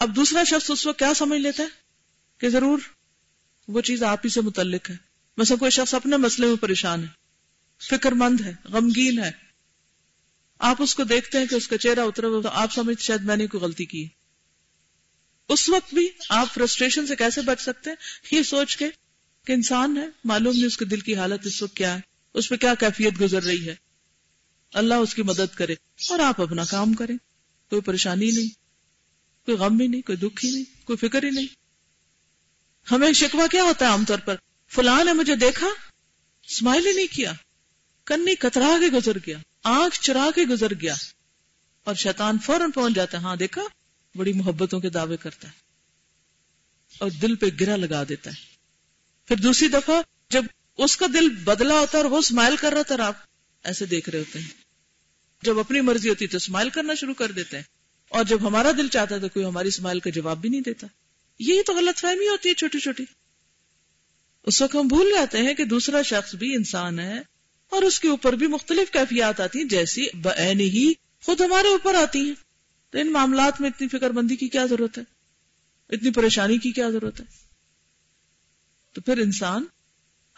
[0.00, 1.68] اب دوسرا شخص اس وقت کیا سمجھ لیتا ہے؟
[2.38, 2.78] کہ ضرور
[3.68, 4.96] وہ چیز آپ ہی سے متعلق ہے۔
[5.36, 7.08] مثلا کوئی شخص اپنے مسئلے میں پریشان ہے۔
[7.90, 9.30] فکر مند ہے، غمگین ہے۔
[10.58, 13.20] آپ اس کو دیکھتے ہیں کہ اس کا چہرہ اترا ہوا تو آپ سمجھ شاید
[13.20, 14.08] میں نے کوئی غلطی کی۔
[15.48, 17.96] اس وقت بھی آپ فرسٹریشن سے کیسے بچ سکتے ہیں؟
[18.30, 18.88] یہ سوچ کے
[19.46, 22.00] کہ انسان ہے، معلوم نہیں اس کے دل کی حالت اس وقت کیا ہے،
[22.34, 23.74] اس پہ کیا کیفیت گزر رہی ہے۔
[24.74, 25.74] اللہ اس کی مدد کرے
[26.10, 27.16] اور آپ اپنا کام کریں۔
[27.70, 28.48] کوئی پریشانی نہیں،
[29.46, 31.63] کوئی غم بھی نہیں، کوئی دکھ ہی نہیں، کوئی فکر ہی نہیں۔
[32.90, 34.36] ہمیں شکوا کیا ہوتا ہے عام طور پر؟
[34.68, 35.66] فلاں نے مجھے دیکھا
[36.48, 37.32] اسمائل ہی نہیں کیا۔
[38.04, 40.94] کنی کترا کے گزر گیا، آنکھ چرا کے گزر گیا۔
[41.84, 43.62] اور شیطان فوراً پہنچ جاتا ہے۔ ہاں دیکھا،
[44.14, 45.52] بڑی محبتوں کے دعوے کرتا ہے۔
[46.98, 48.36] اور دل پہ گرا لگا دیتا ہے۔
[49.28, 50.44] پھر دوسری دفعہ جب
[50.78, 53.16] اس کا دل بدلا ہوتا ہے اور وہ اسمائل کر رہا تھا آپ
[53.64, 54.48] ایسے دیکھ رہے ہوتے ہیں۔
[55.42, 57.64] جب اپنی مرضی ہوتی تو اسمائل کرنا شروع کر دیتے ہیں۔
[58.08, 60.86] اور جب ہمارا دل چاہتا ہے تو کوئی ہماری اسمائل کا جواب بھی نہیں دیتا۔
[61.38, 63.04] یہی تو غلط فہمی ہوتی ہے چھوٹی چھوٹی۔
[64.42, 67.18] اس وقت ہم بھول جاتے ہیں کہ دوسرا شخص بھی انسان ہے
[67.70, 70.92] اور اس کے اوپر بھی مختلف کیفیات آتی ہیں، جیسی بین ہی
[71.22, 72.34] خود ہمارے اوپر آتی ہیں۔
[72.90, 75.02] تو ان معاملات میں اتنی فکر بندی کی کیا ضرورت ہے؟
[75.90, 77.24] اتنی پریشانی کی کیا ضرورت ہے؟
[78.92, 79.64] تو پھر انسان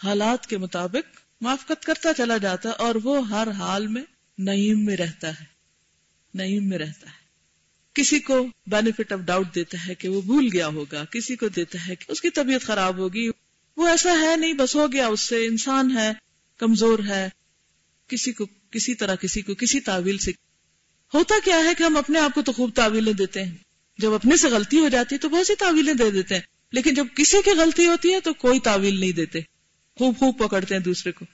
[0.05, 4.03] حالات کے مطابق معافقت کرتا چلا جاتا اور وہ ہر حال میں
[4.39, 5.45] نعیم میں رہتا ہے۔
[6.35, 7.26] نعیم میں رہتا ہے۔
[7.97, 11.87] کسی کو بینیفٹ آف ڈاؤٹ دیتا ہے کہ وہ بھول گیا ہوگا، کسی کو دیتا
[11.87, 13.29] ہے کہ اس کی طبیعت خراب ہوگی۔
[13.77, 16.13] وہ ایسا ہے نہیں، بس ہو گیا، اس سے انسان ہے،
[16.57, 17.29] کمزور ہے۔
[18.09, 20.31] کسی کو، کسی طرح کسی کو، کسی تعویل سے۔
[21.15, 23.55] ہوتا کیا ہے کہ ہم اپنے آپ کو تو خوب تعویلیں دیتے ہیں۔
[23.99, 26.95] جب اپنے سے غلطی ہو جاتی ہے تو بہت سی تعویلیں دے دیتے ہیں۔ لیکن
[26.95, 29.41] جب کسی کی غلطی ہوتی ہے تو کوئی تعویل نہیں دیتے۔
[29.99, 31.25] خوب خوب پکڑتے ہیں دوسرے کو۔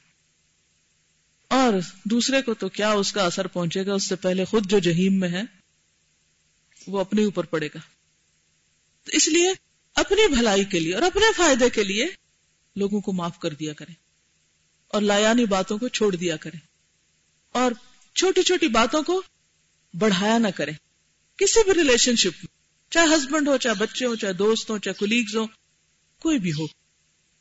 [1.49, 1.73] اور
[2.05, 5.21] دوسرے کو تو کیا اس کا اثر پہنچے گا؟ اس سے پہلے خود جو جہیم
[5.21, 5.62] میں ہے
[6.87, 7.79] وہ اپنے اوپر پڑے گا۔
[9.07, 9.53] اس لیے
[9.95, 12.07] اپنی بھلائی کے لیے اور اپنے فائدے کے لیے
[12.77, 13.95] لوگوں کو معاف کر دیا کریں
[14.89, 16.61] اور لایانی باتوں کو چھوڑ دیا کریں
[17.53, 17.73] اور
[18.15, 19.23] چھوٹی چھوٹی باتوں کو
[19.95, 20.73] بڑھایا نہ کریں۔
[21.37, 22.47] کسی بھی ریلیشن شپ میں،
[22.93, 25.47] چاہے ہسبینڈ ہو، چاہے بچے ہو چاہے دوست ہو چاہے کولیگز ہو
[26.19, 26.65] کوئی بھی ہو۔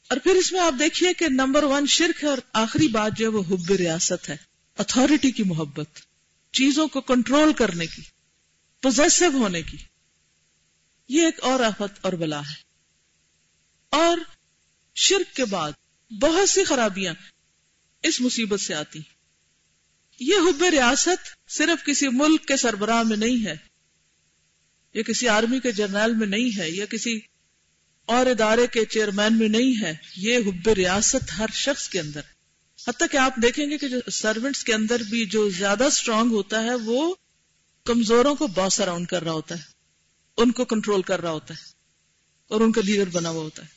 [0.07, 3.25] اور پھر اس میں آپ دیکھیے کہ نمبر ون شرک ہے اور آخری بات جو
[3.25, 4.37] ہے وہ حب ریاست ہے
[4.77, 5.87] اتارٹی کی محبت،
[6.51, 8.01] چیزوں کو کنٹرول کرنے کی۔
[8.81, 9.77] پوزیسو ہونے کی۔
[11.09, 12.71] یہ ایک اور آفت اور بلا ہے۔
[13.89, 14.17] اور
[14.95, 15.71] شرک کے بعد
[16.21, 17.13] بہت سی خرابیاں
[18.03, 18.99] اس مصیبت سے آتی
[20.19, 23.55] یہ حب ریاست صرف کسی ملک کے سربراہ میں نہیں ہے،
[24.93, 27.19] یا کسی آرمی کے جرنیل میں نہیں ہے، یا کسی
[28.05, 32.21] اور ادارے کے چیئرمین میں نہیں ہے۔ یہ حب ریاست ہر شخص کے اندر۔
[32.87, 36.63] حتیٰ کہ آپ دیکھیں گے کہ جو سروینٹس کے اندر بھی جو زیادہ اسٹرانگ ہوتا
[36.63, 37.15] ہے، وہ
[37.83, 39.63] کمزوروں کو باس اراؤنڈ کر رہا ہوتا ہے۔
[40.37, 41.63] ان کو کنٹرول کر رہا ہوتا ہے۔
[42.47, 43.67] اور ان کا لیڈر بنا ہوا ہوتا ہے۔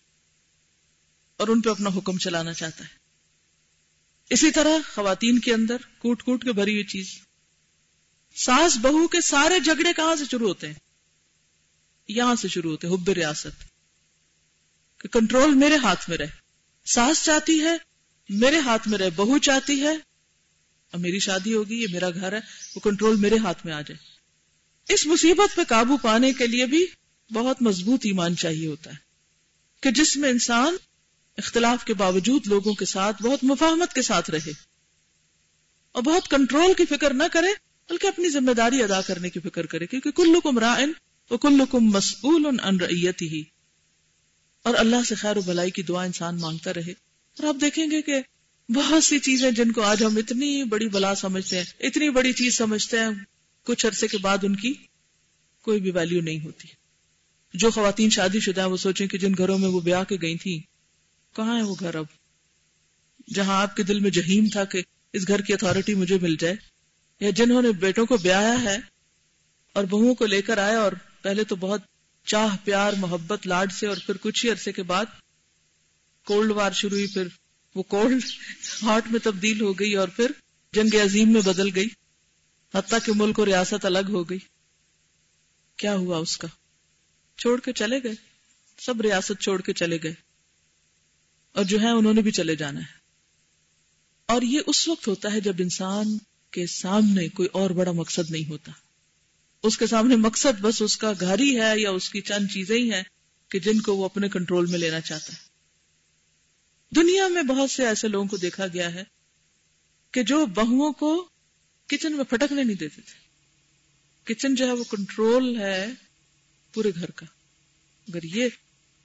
[1.36, 2.88] اور ان پہ اپنا حکم چلانا چاہتا ہے۔
[4.30, 7.18] اسی طرح خواتین کے اندر کوٹ کوٹ کے بھری ہوئی چیز۔
[8.34, 10.74] ساس بہو کے سارے جھگڑے کہاں سے شروع ہوتے ہیں؟
[12.08, 13.64] یہاں سے شروع ہوتے حب ریاست۔
[15.00, 16.30] کہ کنٹرول میرے ہاتھ میں رہے۔
[16.84, 17.76] ساس چاہتی ہے،
[18.28, 20.13] میرے ہاتھ میں رہے۔ بہو چاہتی ہے
[20.94, 22.40] اب میری شادی ہوگی، یہ میرا گھر ہے،
[22.74, 23.96] وہ کنٹرول میرے ہاتھ میں آ جائے۔
[24.92, 26.86] اس مصیبت پہ قابو پانے کے لیے بھی
[27.32, 28.96] بہت مضبوط ایمان چاہیے ہوتا ہے
[29.80, 30.76] کہ جس میں انسان
[31.38, 34.50] اختلاف کے باوجود لوگوں کے ساتھ، بہت مفاہمت کے ساتھ رہے
[35.92, 37.46] اور بہت کنٹرول کی فکر نہ کرے،
[37.90, 40.92] بلکہ اپنی ذمہ داری ادا کرنے کی فکر کرے، کیونکہ کلو کم رائن
[41.30, 42.60] وہ کلو کم مسول
[43.20, 43.42] ہی
[44.62, 48.02] اور اللہ سے خیر و بلائی کی دعا انسان مانگتا رہے۔ اور آپ دیکھیں گے
[48.02, 48.20] کہ
[48.68, 52.56] بہت سی چیزیں جن کو آج ہم اتنی بڑی بلا سمجھتے ہیں، اتنی بڑی چیز
[52.56, 53.10] سمجھتے ہیں،
[53.64, 54.74] کچھ عرصے کے بعد ان کی
[55.62, 56.68] کوئی بھی ویلیو نہیں ہوتی۔
[57.54, 60.36] جو خواتین شادی شدہ ہیں، وہ سوچیں کہ جن گھروں میں وہ بیاہ کے گئی
[60.36, 60.62] تھی
[61.36, 62.04] کہاں ہے وہ گھر اب؟
[63.34, 66.54] جہاں آپ کے دل میں جہیم تھا کہ اس گھر کی اتارٹی مجھے مل جائے۔
[67.20, 68.78] یا جنہوں نے بیٹوں کو بیایا ہے
[69.72, 71.80] اور بہو کو لے کر آئے اور پہلے تو بہت
[72.26, 75.04] چاہ، پیار، محبت، لاڈ سے اور پھر کچھ ہی عرصے کے بعد
[76.24, 77.28] کولڈ وار شروع ہوئی، پھر
[77.74, 78.24] وہ کولڈ
[78.82, 80.30] ہارٹ میں تبدیل ہو گئی اور پھر
[80.72, 81.88] جنگ عظیم میں بدل گئی۔
[82.74, 84.38] حتیٰ کہ ملک اور ریاست الگ ہو گئی۔
[85.76, 86.48] کیا ہوا اس کا؟
[87.38, 88.12] چھوڑ کے چلے گئے۔
[88.78, 90.14] سب ریاست چھوڑ کے چلے گئے۔
[91.52, 93.04] اور جو ہے انہوں نے بھی چلے جانا ہے۔
[94.26, 96.18] اور یہ اس وقت ہوتا ہے جب انسان
[96.50, 98.72] کے سامنے کوئی اور بڑا مقصد نہیں ہوتا۔
[99.62, 102.76] اس کے سامنے مقصد بس اس کا گھر ہی ہے یا اس کی چند چیزیں
[102.76, 103.02] ہی ہیں
[103.48, 105.43] کہ جن کو وہ اپنے کنٹرول میں لینا چاہتا ہے۔
[106.96, 109.04] دنیا میں بہت سے ایسے لوگوں کو دیکھا گیا ہے
[110.10, 111.28] کہ جو بہوؤں کو
[111.86, 113.24] کچن میں پھٹکنے نہیں دیتے تھے۔
[114.24, 115.86] کچن جو ہے وہ کنٹرول ہے
[116.72, 117.26] پورے گھر کا۔
[118.08, 118.48] اگر یہ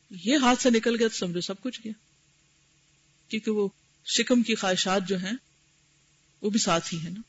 [0.09, 1.93] یہ ہاتھ سے نکل گیا تو سمجھو سب کچھ گیا۔
[3.29, 3.67] کیونکہ وہ
[4.05, 5.33] شکم کی خواہشات جو ہیں،
[6.41, 7.21] وہ بھی ساتھ ہی ہیں نا۔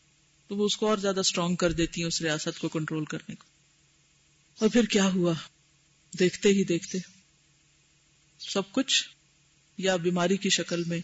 [0.48, 3.34] تو وہ اس کو اور زیادہ اسٹرانگ کر دیتی ہیں اس ریاست کو کنٹرول کرنے
[3.34, 3.44] کو۔
[4.58, 5.32] اور پھر کیا ہوا؟
[6.18, 6.98] دیکھتے ہی دیکھتے۔
[8.38, 9.08] سب کچھ
[9.80, 11.00] یا بیماری کی شکل میں،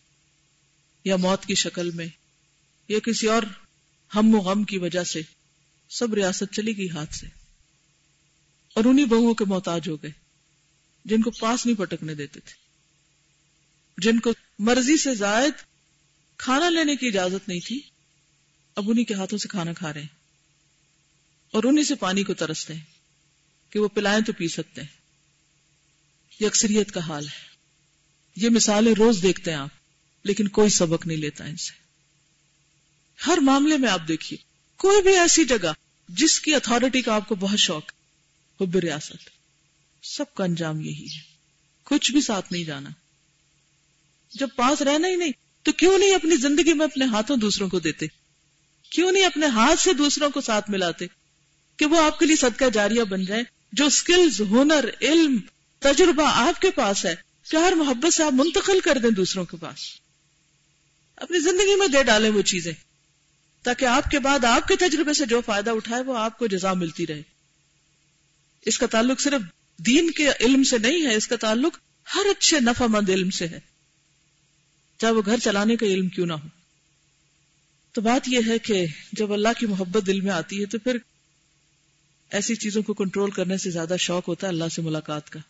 [1.04, 2.06] یا موت کی شکل میں،
[2.88, 3.42] یا کسی اور
[4.14, 5.22] ہم و غم کی وجہ سے
[5.90, 7.26] سب ریاست چلی گئی ہاتھ سے۔
[8.74, 10.10] اور انہی بہوؤں کے محتاج ہو گئے،
[11.04, 12.54] جن کو پاس نہیں پٹکنے دیتے تھے،
[13.98, 15.52] جن کو مرضی سے زائد
[16.36, 17.80] کھانا لینے کی اجازت نہیں تھی،
[18.74, 20.16] اب انہی کے ہاتھوں سے کھانا کھا رہے ہیں۔
[21.50, 22.80] اور انہی سے پانی کو ترستے ہیں
[23.70, 24.88] کہ وہ پلائیں تو پی سکتے ہیں۔
[26.40, 27.45] یہ اکثریت کا حال ہے۔
[28.36, 29.68] یہ مثالیں روز دیکھتے ہیں آپ،
[30.24, 31.72] لیکن کوئی سبق نہیں لیتا ان سے۔
[33.26, 34.44] ہر معاملے میں آپ دیکھیے،
[34.76, 35.72] کوئی بھی ایسی جگہ
[36.08, 37.92] جس کی اتارٹی کا آپ کو بہت شوق
[38.60, 39.30] حب ریاست۔
[40.02, 41.22] سب کا انجام یہی ہے۔
[41.84, 42.90] کچھ بھی ساتھ نہیں جانا۔
[44.34, 47.78] جب پاس رہنا ہی نہیں، تو کیوں نہیں اپنی زندگی میں اپنے ہاتھوں دوسروں کو
[47.78, 48.06] دیتے؟
[48.90, 51.06] کیوں نہیں اپنے ہاتھ سے دوسروں کو ساتھ ملاتے
[51.76, 55.36] کہ وہ آپ کے لیے صدقہ جاریہ بن جائے جو سکلز ہنر، علم،
[55.78, 59.78] تجربہ آپ کے پاس ہے پیار محبت سے آپ منتقل کر دیں دوسروں کے پاس۔
[61.16, 62.72] اپنی زندگی میں دے ڈالیں وہ چیزیں۔
[63.62, 66.72] تاکہ آپ کے بعد آپ کے تجربے سے جو فائدہ اٹھائے وہ آپ کو جزا
[66.72, 67.22] ملتی رہے۔
[68.66, 69.40] اس کا تعلق صرف
[69.78, 71.78] دین کے علم سے نہیں ہے، اس کا تعلق
[72.14, 73.60] ہر اچھے نفع مند علم سے ہے۔
[74.98, 76.48] چاہے وہ گھر چلانے کا علم کیوں نہ ہو۔
[77.92, 80.96] تو بات یہ ہے کہ جب اللہ کی محبت دل میں آتی ہے تو پھر
[82.30, 85.40] ایسی چیزوں کو کنٹرول کرنے سے زیادہ شوق ہوتا ہے اللہ سے ملاقات کا۔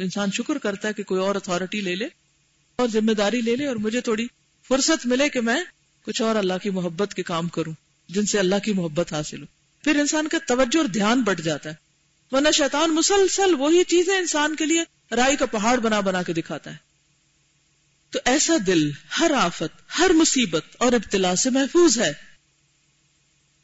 [0.00, 2.08] تو انسان شکر کرتا ہے کہ کوئی اور اتارٹی لے لے،
[2.76, 4.26] اور ذمہ داری لے لے، اور مجھے تھوڑی
[4.68, 5.64] فرصت ملے کہ میں
[6.04, 7.72] کچھ اور اللہ کی محبت کے کام کروں،
[8.08, 9.46] جن سے اللہ کی محبت حاصل ہو۔
[9.84, 11.74] پھر انسان کا توجہ اور دھیان بڑھ جاتا ہے۔
[12.30, 14.82] ورنہ شیطان مسلسل وہی چیزیں انسان کے لیے
[15.16, 16.76] رائی کا پہاڑ بنا بنا کے دکھاتا ہے۔
[18.10, 22.12] تو ایسا دل، ہر آفت، ہر مصیبت اور ابتلا سے محفوظ ہے۔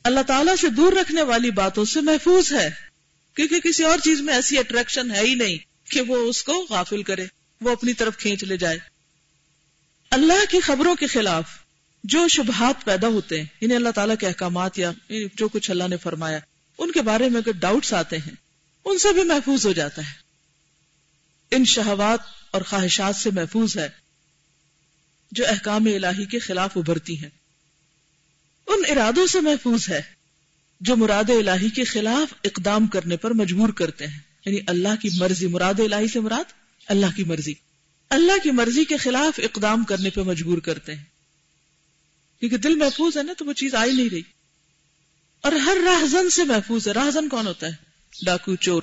[0.05, 2.71] اللہ تعالیٰ سے دور رکھنے والی باتوں سے محفوظ ہے۔
[3.35, 7.03] کیونکہ کسی اور چیز میں ایسی اٹریکشن ہے ہی نہیں۔ کہ وہ اس کو غافل
[7.03, 7.27] کرے،
[7.61, 8.79] وہ اپنی طرف کھینچ لے جائے۔
[10.11, 11.45] اللہ کی خبروں کے خلاف
[12.05, 14.93] جو شبہات پیدا ہوتے ہیں انہیں اللہ تعالیٰ کے احکامات یا
[15.35, 16.39] جو کچھ اللہ نے فرمایا،
[16.79, 18.33] ان کے بارے میں اگر ڈاؤٹس آتے ہیں،
[18.85, 20.13] ان سے بھی محفوظ ہو جاتا ہے۔
[21.51, 22.21] ان شہوات
[22.51, 23.89] اور خواہشات سے محفوظ ہے
[25.33, 27.31] جو احکام الہی کے خلاف ابھرتی ہیں۔
[28.67, 30.03] ان ارادوں سے محفوظ ہے
[30.81, 35.47] جو مراد الہی کے خلاف اقدام کرنے پر مجبور کرتے ہیں۔ یعنی اللہ کی مرضی
[35.47, 36.53] مراد الہی سے مراد
[36.89, 37.55] اللہ کی مرضی۔
[38.11, 41.05] اللہ کی مرضی کے خلاف اقدام کرنے پہ مجبور کرتے ہیں۔
[42.41, 44.23] کیونکہ دل محفوظ ہے نا تو وہ چیز آئی نہیں رہی۔
[45.41, 47.73] اور ہر راہزن سے محفوظ ہے۔ راہزن کون ہوتا ہے؟
[48.25, 48.83] ڈاکو چور۔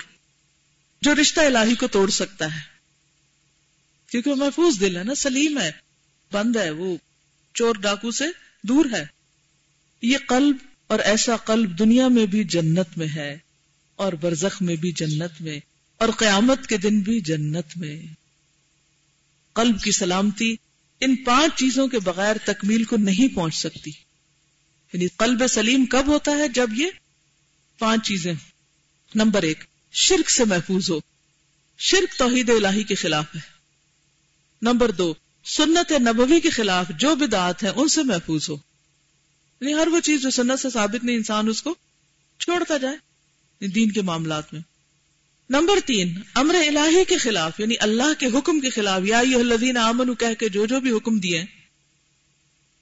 [1.02, 2.60] جو رشتہ الہی کو توڑ سکتا ہے۔
[4.12, 5.72] کیونکہ وہ محفوظ دل ہے نا، سلیم ہے،
[6.32, 6.98] بند ہے، وہ
[7.54, 8.26] چور ڈاکو سے
[8.64, 9.06] دور ہے۔
[10.02, 13.38] یہ قلب اور ایسا قلب دنیا میں بھی جنت میں ہے۔
[14.04, 15.60] اور برزخ میں بھی جنت میں
[15.98, 18.02] اور قیامت کے دن بھی جنت میں۔
[19.54, 20.56] قلب کی سلامتی
[21.00, 23.92] ان پانچ چیزوں کے بغیر تکمیل کو نہیں پہنچ سکتی۔
[24.94, 26.86] یعنی قلب سلیم کب ہوتا ہے؟ جب یہ
[27.80, 28.34] پانچ چیزیں۔
[29.16, 31.00] نمبر ایک، شرک سے محفوظ ہو۔
[31.78, 33.40] شرک توحید الہی کے خلاف ہے۔
[34.62, 35.14] نمبر دو،
[35.46, 38.56] سنت نبوی کے خلاف جو بدعات ہیں ان سے محفوظ ہو۔
[39.62, 41.76] یعنی ہر وہ چیز جو سنت سے ثابت نہیں، انسان اس کو
[42.40, 43.13] چھوڑتا جائے۔
[43.68, 44.62] دین کے معاملات میں۔
[45.50, 50.16] نمبر تین، امر الہی کے خلاف یعنی اللہ کے حکم کے خلاف، یا الذین آمنوا،
[50.16, 51.44] کہہ کے جو جو بھی حکم دیے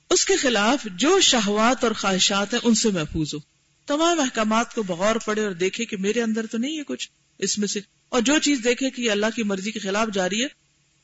[0.09, 3.39] اس کے خلاف جو شہوات اور خواہشات ہیں، ان سے محفوظ ہو۔
[3.85, 7.57] تمام احکامات کو بغور پڑے اور دیکھے کہ میرے اندر تو نہیں ہے کچھ اس
[7.57, 10.47] میں سے۔ اور جو چیز دیکھے کہ یہ اللہ کی مرضی کے خلاف جاری ہے،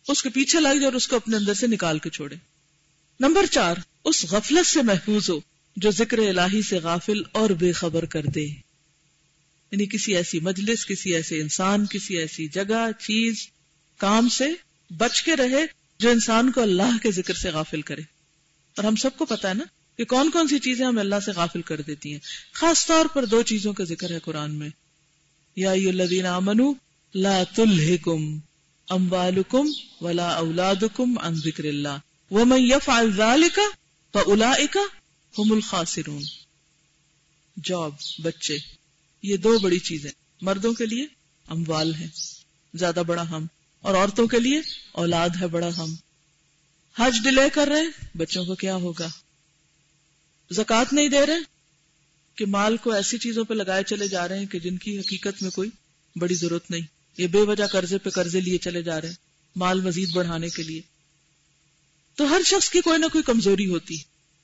[0.08, 2.36] اس کے پیچھے لگ جائے اور اس کو اپنے اندر سے نکال کے چھوڑے۔
[3.20, 5.40] نمبر چار، اس غفلت سے محفوظ ہو
[5.76, 8.67] جو ذکر الہی سے غافل اور بے خبر کر دے۔
[9.72, 13.48] یعنی کسی ایسی مجلس، کسی ایسے انسان، کسی ایسی جگہ، چیز،
[13.98, 14.46] کام سے
[14.98, 15.66] بچ کے رہے
[16.00, 18.02] جو انسان کو اللہ کے ذکر سے غافل کرے۔
[18.78, 19.64] اور ہم سب کو پتا ہے نا
[19.98, 22.20] کہ کون کون سی چیزیں ہمیں اللہ سے غافل کر دیتی ہیں۔
[22.54, 24.70] خاص طور پر دو چیزوں کا ذکر ہے قرآن میں۔
[25.56, 26.74] یا الذین آمنوا
[27.16, 28.40] لا تلہکم
[28.90, 29.70] اموالکم
[30.02, 31.98] ولا اولادکم عن ذکر اللہ۔
[32.32, 33.60] ومن یفعل ذالک
[34.14, 34.78] فاولئک
[35.40, 36.24] ہم الخاسرون۔
[37.64, 38.58] جاب بچے۔
[39.22, 41.06] یہ دو بڑی چیزیں، مردوں کے لیے
[41.48, 42.08] اموال ہیں،
[42.74, 43.46] زیادہ بڑا ہم،
[43.82, 45.96] اور عورتوں کے لیے اولاد ہے بڑا ہم۔
[47.00, 49.08] حج ڈیلے کر رہے بچوں کو کیا ہوگا؟
[50.52, 51.58] زکات نہیں دے رہے
[52.36, 55.44] کہ مال کو ایسی چیزوں پہ لگائے چلے جا رہے ہیں کہ جن کی حقیقت
[55.44, 55.70] میں کوئی
[56.16, 56.82] بڑی ضرورت نہیں۔
[57.18, 59.16] یہ بے وجہ قرضے پہ قرضے لیے چلے جا رہے ہیں،
[59.56, 60.82] مال مزید بڑھانے کے لیے۔
[62.16, 63.96] تو ہر شخص کی کوئی نہ کوئی کمزوری ہوتی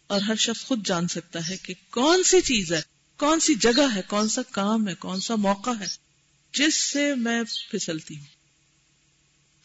[0.07, 2.92] اور ہر شخص خود جان سکتا ہے کہ کون سی چیز ہے
[3.23, 5.85] کون سی جگہ ہے، کون سا کام ہے، کون سا موقع ہے،
[6.53, 8.25] جس سے میں پھسلتی ہوں۔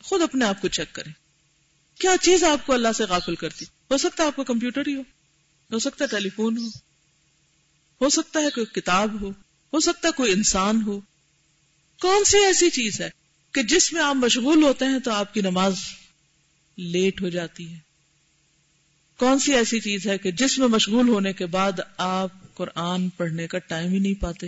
[0.03, 1.13] خود اپنے آپ کو چیک کریں۔
[2.01, 4.95] کیا چیز آپ کو اللہ سے غافل کرتی؟ ہو سکتا ہے آپ کو کمپیوٹر ہی
[4.95, 5.01] ہو
[5.73, 6.67] ہو سکتا ہے ٹیلی فون ہو
[8.01, 9.31] ہو سکتا ہے کوئی کتاب ہو
[9.73, 11.01] ہو سکتا ہے کوئی انسان ہو۔
[12.01, 13.11] کون سی ایسی چیز ہے
[13.53, 15.75] کہ جس میں آپ مشغول ہوتے ہیں تو آپ کی نماز
[16.77, 17.79] لیٹ ہو جاتی ہے؟
[19.19, 23.47] کون سی ایسی چیز ہے کہ جس میں مشغول ہونے کے بعد آپ قرآن پڑھنے
[23.47, 24.47] کا ٹائم ہی نہیں پاتے۔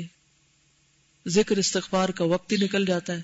[1.28, 3.22] ذکر استغفار کا وقت ہی نکل جاتا ہے۔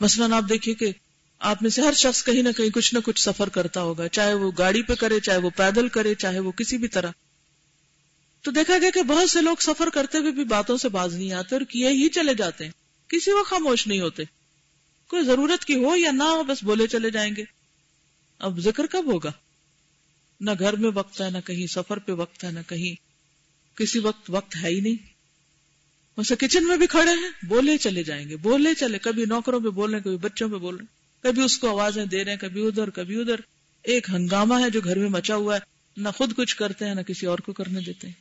[0.00, 0.92] مثلاً آپ دیکھیے کہ
[1.38, 4.34] آپ میں سے ہر شخص کہیں نہ کہیں کچھ نہ کچھ سفر کرتا ہوگا، چاہے
[4.34, 7.10] وہ گاڑی پہ کرے، چاہے وہ پیدل کرے، چاہے وہ کسی بھی طرح۔
[8.40, 11.32] تو دیکھا گیا کہ بہت سے لوگ سفر کرتے ہوئے بھی باتوں سے باز نہیں
[11.32, 12.72] آتے اور کیے ہی چلے جاتے ہیں۔
[13.08, 14.22] کسی وہ خاموش نہیں ہوتے۔
[15.08, 17.44] کوئی ضرورت کی ہو یا نہ ہو، بس بولے چلے جائیں گے۔
[18.38, 19.32] اب ذکر کب ہوگا؟
[20.40, 23.01] نہ گھر میں وقت ہے، نہ کہیں سفر پہ وقت ہے، نہ کہیں
[23.76, 25.12] کسی وقت وقت ہے ہی نہیں۔
[26.16, 29.68] ویسے کچن میں بھی کھڑے ہیں، بولے چلے جائیں گے، بولے چلے۔ کبھی نوکروں پہ
[29.68, 32.32] بول رہے ہیں، کبھی بچوں پہ بول رہے ہیں۔ کبھی اس کو آوازیں دے رہے
[32.32, 33.34] ہیں، کبھی ادھر کبھی ادھر۔
[33.82, 35.60] ایک ہنگامہ ہے جو گھر میں مچا ہوا ہے۔
[35.96, 38.14] نہ خود کچھ کرتے ہیں، نہ کسی اور کو کرنے دیتے ہیں۔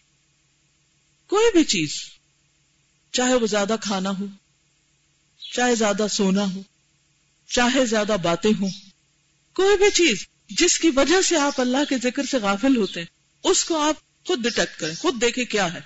[1.28, 1.96] کوئی بھی چیز،
[3.12, 4.26] چاہے وہ زیادہ کھانا ہو،
[5.54, 6.62] چاہے زیادہ سونا ہو،
[7.48, 8.70] چاہے زیادہ باتیں ہوں۔
[9.54, 13.08] کوئی بھی چیز، جس کی وجہ سے آپ اللہ کے ذکر سے غافل ہوتے ہیں،
[13.44, 13.96] اس کو آپ
[14.28, 15.80] خود ڈیٹیکٹ کریں خود دیکھیں کیا ہے۔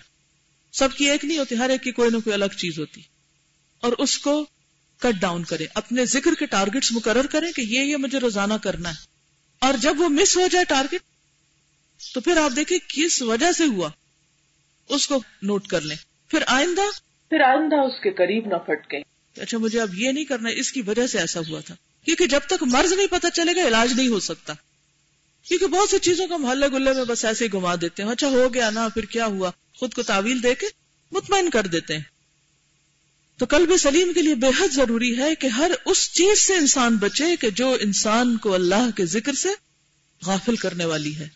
[0.74, 3.02] سب کی ایک نہیں ہوتی ہر ایک کی کوئی نہ کوئی الگ چیز ہوتی۔
[3.80, 4.46] اور اس کو
[5.00, 8.90] کٹ ڈاؤن کریں اپنے ذکر کے ٹارگٹس مقرر کریں کہ یہ یہ مجھے روزانہ کرنا
[8.90, 9.04] ہے۔
[9.60, 11.02] اور جب وہ مس ہو جائے ٹارگٹ
[12.14, 13.90] تو پھر آپ دیکھیں کس وجہ سے ہوا۔
[14.90, 15.96] اس کو نوٹ کر لیں۔
[16.30, 16.82] پھر آئندہ
[17.30, 18.98] پھر آئندہ اس کے قریب نہ پھٹکے
[19.42, 22.40] اچھا مجھے اب یہ نہیں کرنا اس کی وجہ سے ایسا ہوا تھا۔ کیونکہ جب
[22.48, 24.54] تک مرض نہیں پتا چلے گا علاج نہیں ہو سکتا۔
[25.48, 28.10] کیونکہ بہت سی چیزوں کو ہم ہلے گلے میں بس ایسے ہی گھما دیتے ہیں۔
[28.10, 30.68] اچھا ہو گیا نا، پھر کیا ہوا؟ خود کو تعویل دے کے
[31.12, 32.04] مطمئن کر دیتے ہیں۔
[33.38, 36.98] تو قلب سلیم کے لیے بے حد ضروری ہے کہ ہر اس چیز سے انسان
[36.98, 39.50] بچے کہ جو انسان کو اللہ کے ذکر سے
[40.26, 41.28] غافل کرنے والی ہے۔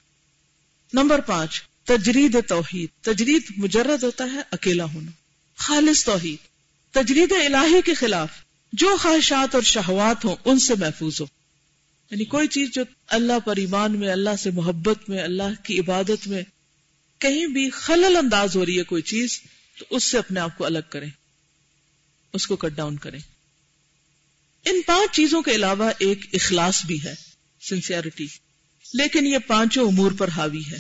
[0.93, 5.11] نمبر پانچ، تجرید توحید۔ تجرید مجرد ہوتا ہے اکیلا ہونا۔
[5.57, 6.37] خالص توحید۔
[6.91, 8.29] تجرید الہی کے خلاف
[8.73, 11.38] جو خواہشات اور شہوات ہوں، ان سے محفوظ ہو۔
[12.11, 16.27] یعنی کوئی چیز جو اللہ پر ایمان میں، اللہ سے محبت میں، اللہ کی عبادت
[16.27, 16.41] میں
[17.17, 19.41] کہیں بھی خلل انداز ہو رہی ہے کوئی چیز،
[19.79, 21.09] تو اس سے اپنے آپ کو الگ کریں۔
[22.33, 23.19] اس کو کٹ ڈاؤن کریں۔
[24.65, 27.13] ان پانچ چیزوں کے علاوہ ایک اخلاص بھی ہے
[27.61, 28.27] سنسیئرٹی
[28.93, 30.77] لیکن یہ پانچوں امور پر حاوی ہے۔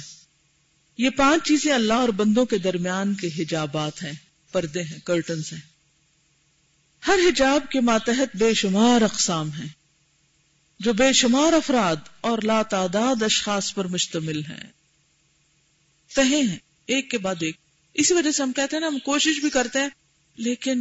[0.97, 4.13] یہ پانچ چیزیں اللہ اور بندوں کے درمیان کے حجابات ہیں،
[4.51, 5.61] پردے ہیں کرٹنز ہیں۔
[7.07, 9.78] ہر حجاب کے ماتحت بے شمار اقسام ہیں۔
[10.79, 14.71] جو بے شمار افراد اور لا تعداد اشخاص پر مشتمل ہیں۔
[16.15, 17.55] تہیں ہیں، ایک کے بعد ایک۔
[17.93, 19.89] اسی وجہ سے ہم کہتے ہیں نا، ہم کوشش بھی کرتے ہیں،
[20.35, 20.79] لیکن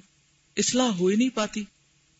[0.56, 1.64] اصلاح ہو ہی نہیں پاتی۔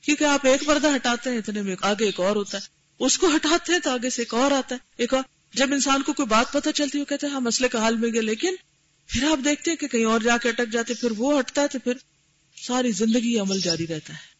[0.03, 2.63] کیونکہ آپ ایک پردہ ہٹاتے ہیں، اتنے میں آگے ایک اور ہوتا ہے۔
[2.99, 5.23] اس کو ہٹاتے ہیں تو آگے سے ایک اور آتا ہے۔ ایک اور۔
[5.55, 7.97] جب انسان کو کوئی بات پتہ چلتی ہے، وہ کہتے ہیں ہاں مسئلے کا حال
[7.97, 8.55] مل گیا، لیکن
[9.07, 11.69] پھر آپ دیکھتے ہیں کہ کہیں اور جا کے اٹک جاتے پھر وہ ہٹتا ہے
[11.69, 11.93] تو پھر
[12.67, 14.38] ساری زندگی عمل جاری رہتا ہے۔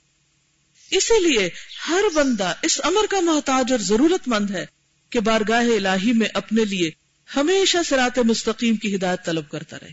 [0.91, 1.51] اسی لیے
[1.89, 4.67] ہر بندہ اس امر کا محتاج اور ضرورت مند ہے
[5.11, 6.91] کہ بارگاہ الہی میں اپنے لیے
[7.37, 9.91] ہمیشہ سرات مستقیم کی ہدایت طلب کرتا رہے۔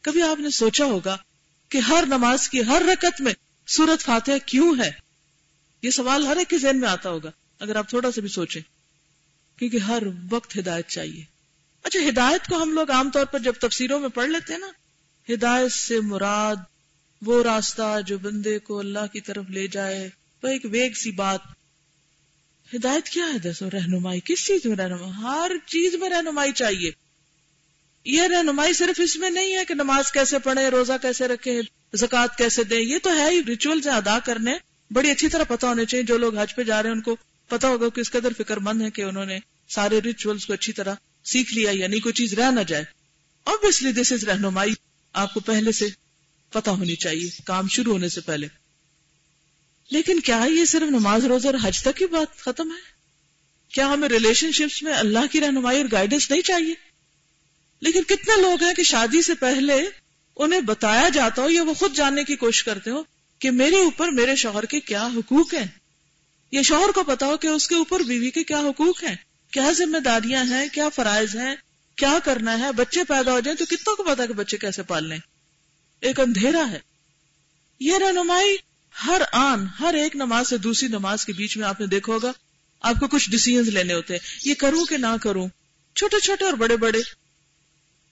[0.00, 1.16] کبھی آپ نے سوچا ہوگا
[1.68, 3.32] کہ ہر نماز کی ہر رکت میں
[3.66, 4.90] سورت فاتح کیوں ہے؟
[5.82, 8.62] یہ سوال ہر ایک کے ذہن میں آتا ہوگا، اگر آپ تھوڑا سا بھی سوچیں۔
[9.58, 11.22] کیونکہ ہر وقت ہدایت چاہیے۔
[11.82, 14.70] اچھا ہدایت کو ہم لوگ عام طور پر جب تفسیروں میں پڑھ لیتے ہیں نا،
[15.32, 16.56] ہدایت سے مراد
[17.22, 20.08] وہ راستہ جو بندے کو اللہ کی طرف لے جائے،
[20.42, 21.40] وہ ایک ویگ سی بات۔
[22.74, 26.90] ہدایت کیا ہے دسو رہنمائی؟ کس چیز میں رہنمائی؟ ہر چیز میں رہنمائی چاہیے۔
[28.04, 31.60] یہ رہنمائی صرف اس میں نہیں ہے کہ نماز کیسے پڑھے روزہ کیسے رکھے
[31.94, 34.52] زکات کیسے دیں۔ یہ تو ہے ہی ادا کرنے۔
[34.90, 37.16] بڑی اچھی طرح پتا ہونے چاہیے۔ جو لوگ حج پہ جا رہے ہیں، ان کو
[37.48, 40.72] پتا ہوگا کہ اس قدر فکر مند ہے کہ انہوں نے سارے ریچولس کو اچھی
[40.72, 42.84] طرح سیکھ لیا یعنی کوئی چیز رہ نہ جائے۔
[43.44, 44.74] اوبیسلی دس از رہنمائی۔
[45.12, 45.86] آپ کو پہلے سے
[46.50, 48.46] پتا ہونی چاہیے، کام شروع ہونے سے پہلے۔
[49.90, 52.98] لیکن کیا یہ صرف نماز روزہ اور حج تک کی بات ختم ہے؟
[53.72, 56.74] کیا ہمیں ریلیشن شپس میں اللہ کی رہنمائی اور گائیڈنس نہیں چاہیے؟
[57.80, 59.88] لیکن کتنے لوگ ہیں کہ شادی سے پہلے
[60.36, 63.02] انہیں بتایا جاتا ہو یا وہ خود جاننے کی کوشش کرتے ہو
[63.38, 65.66] کہ میرے اوپر میرے شوہر کے کیا حقوق ہیں؟
[66.52, 69.16] یہ شوہر کو پتا ہو کہ اس کے اوپر بیوی کے کیا حقوق ہیں؟
[69.50, 71.56] کیا ذمہ داریاں ہیں؟ کیا فرائض ہیں؟
[71.96, 75.37] کیا کرنا ہے؟ بچے پیدا ہو جائیں تو کتوں کو پتا کہ بچے کیسے پالنے
[76.00, 76.78] ایک اندھیرا ہے۔
[77.80, 78.56] یہ رہنمائی
[79.06, 82.32] ہر آن، ہر ایک نماز سے دوسری نماز کے بیچ میں آپ نے دیکھا ہوگا۔
[82.80, 85.48] آپ کو کچھ ڈیسیزن لینے ہوتے ہیں۔ یہ کروں کہ نہ کروں۔
[85.96, 86.98] چھوٹے چھوٹے اور بڑے بڑے۔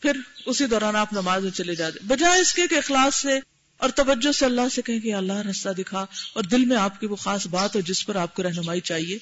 [0.01, 3.39] پھر اسی دوران آپ نماز میں چلے جاتے بجائے اس کے کہ اخلاص سے
[3.77, 7.07] اور توجہ سے اللہ سے کہیں کہ اللہ رستہ دکھا اور دل میں آپ کی
[7.07, 9.19] وہ خاص بات ہو جس پر آپ کو رہنمائی چاہیے۔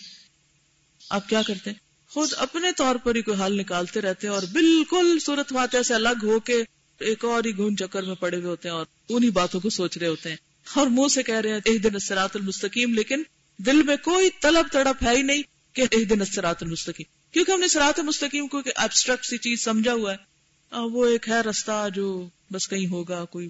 [1.11, 4.43] آپ کیا کرتے ہیں؟ خود اپنے طور پر ہی کوئی حال نکالتے رہتے ہیں اور
[4.53, 6.63] بالکل صورت واقعہ سے الگ ہو کے
[7.05, 9.99] ایک اور ہی گون چکر میں پڑے ہوئے ہوتے ہیں اور انہی باتوں کو سوچ
[9.99, 10.37] رہے ہوتے ہیں۔
[10.75, 13.23] اور منہ سے کہہ رہے ہیں ایک دن اسرات المستقیم، لیکن
[13.59, 15.43] دل میں کوئی طلب تڑپ ہے ہی نہیں
[15.73, 19.93] کہ ایک دن اسرات المستقیم۔ کیونکہ ہم نے سرات مستقیم کو ایبسٹریکٹ سی چیز سمجھا
[19.93, 20.35] ہوا ہے۔
[20.73, 23.49] وہ ایک ہے رستہ جو بس کہیں ہوگا، کوئی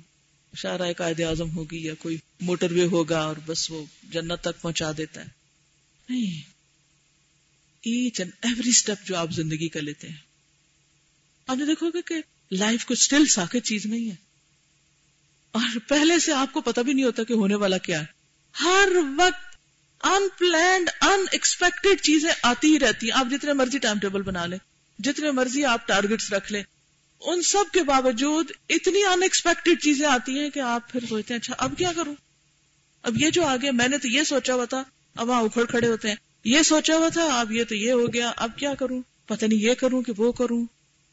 [0.56, 4.92] شارہ قائد اعظم ہوگی یا کوئی موٹر وے ہوگا اور بس وہ جنت تک پہنچا
[4.96, 5.26] دیتا ہے۔
[6.08, 6.42] نہیں
[7.82, 10.16] ایچ اینڈ ایوری اسٹیپ جو آپ زندگی کا لیتے ہیں۔
[11.46, 12.14] آپ نے دیکھو گے کہ
[12.50, 14.14] لائف کو اسٹل ساکت چیز نہیں ہے۔
[15.52, 18.06] اور پہلے سے آپ کو پتا بھی نہیں ہوتا کہ ہونے والا کیا ہے۔
[18.60, 19.56] ہر وقت
[20.06, 24.46] ان پلانڈ ان ایکسپیکٹڈ چیزیں آتی ہی رہتی ہیں۔ آپ جتنے مرضی ٹائم ٹیبل بنا
[24.46, 24.58] لیں،
[24.98, 26.62] جتنے مرضی آپ ٹارگیٹس رکھ لیں،
[27.20, 31.40] ان سب کے باوجود اتنی ان ایکسپیکٹڈ چیزیں آتی ہیں کہ آپ پھر سوچتے ہیں
[31.40, 32.14] اچھا اب کیا کروں؟
[33.02, 34.82] اب یہ جو آگے میں نے تو یہ سوچا ہوا تھا،
[35.16, 38.12] اب وہاں اکھڑ کھڑے ہوتے ہیں۔ یہ سوچا ہوا تھا، اب یہ تو یہ ہو
[38.12, 40.66] گیا، اب کیا کروں؟ پتہ نہیں یہ کروں کہ وہ کروں۔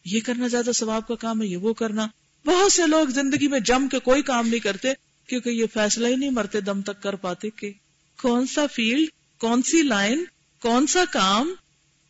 [0.05, 2.07] یہ کرنا زیادہ ثواب کا کام ہے، یہ وہ کرنا۔
[2.45, 4.93] بہت سے لوگ زندگی میں جم کے کوئی کام نہیں کرتے،
[5.27, 7.71] کیونکہ یہ فیصلہ ہی نہیں مرتے دم تک کر پاتے کہ
[8.21, 10.23] کون سا فیلڈ، کون سی لائن،
[10.61, 11.53] کون سا کام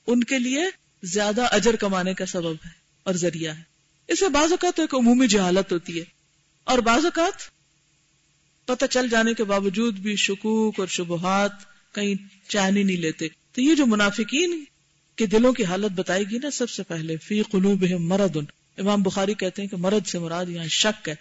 [0.07, 0.63] ان کے لیے
[1.03, 2.69] زیادہ اجر کمانے کا سبب ہے
[3.03, 3.61] اور ذریعہ ہے۔
[4.07, 6.03] اسے بعض اوقات ایک عمومی جہالت ہوتی ہے
[6.63, 7.33] اور بعض اوقات
[8.65, 11.51] پتہ چل جانے کے باوجود بھی شکوک اور شبہات
[11.95, 12.15] کہیں
[12.49, 14.63] چین ہی نہیں لیتے۔ تو یہ جو منافقین
[15.16, 18.38] کے دلوں کی حالت بتائے گی نا سب سے پہلے۔ فی قلوب مرد
[18.78, 21.16] امام بخاری کہتے ہیں کہ مرد سے مراد یہاں شک ہے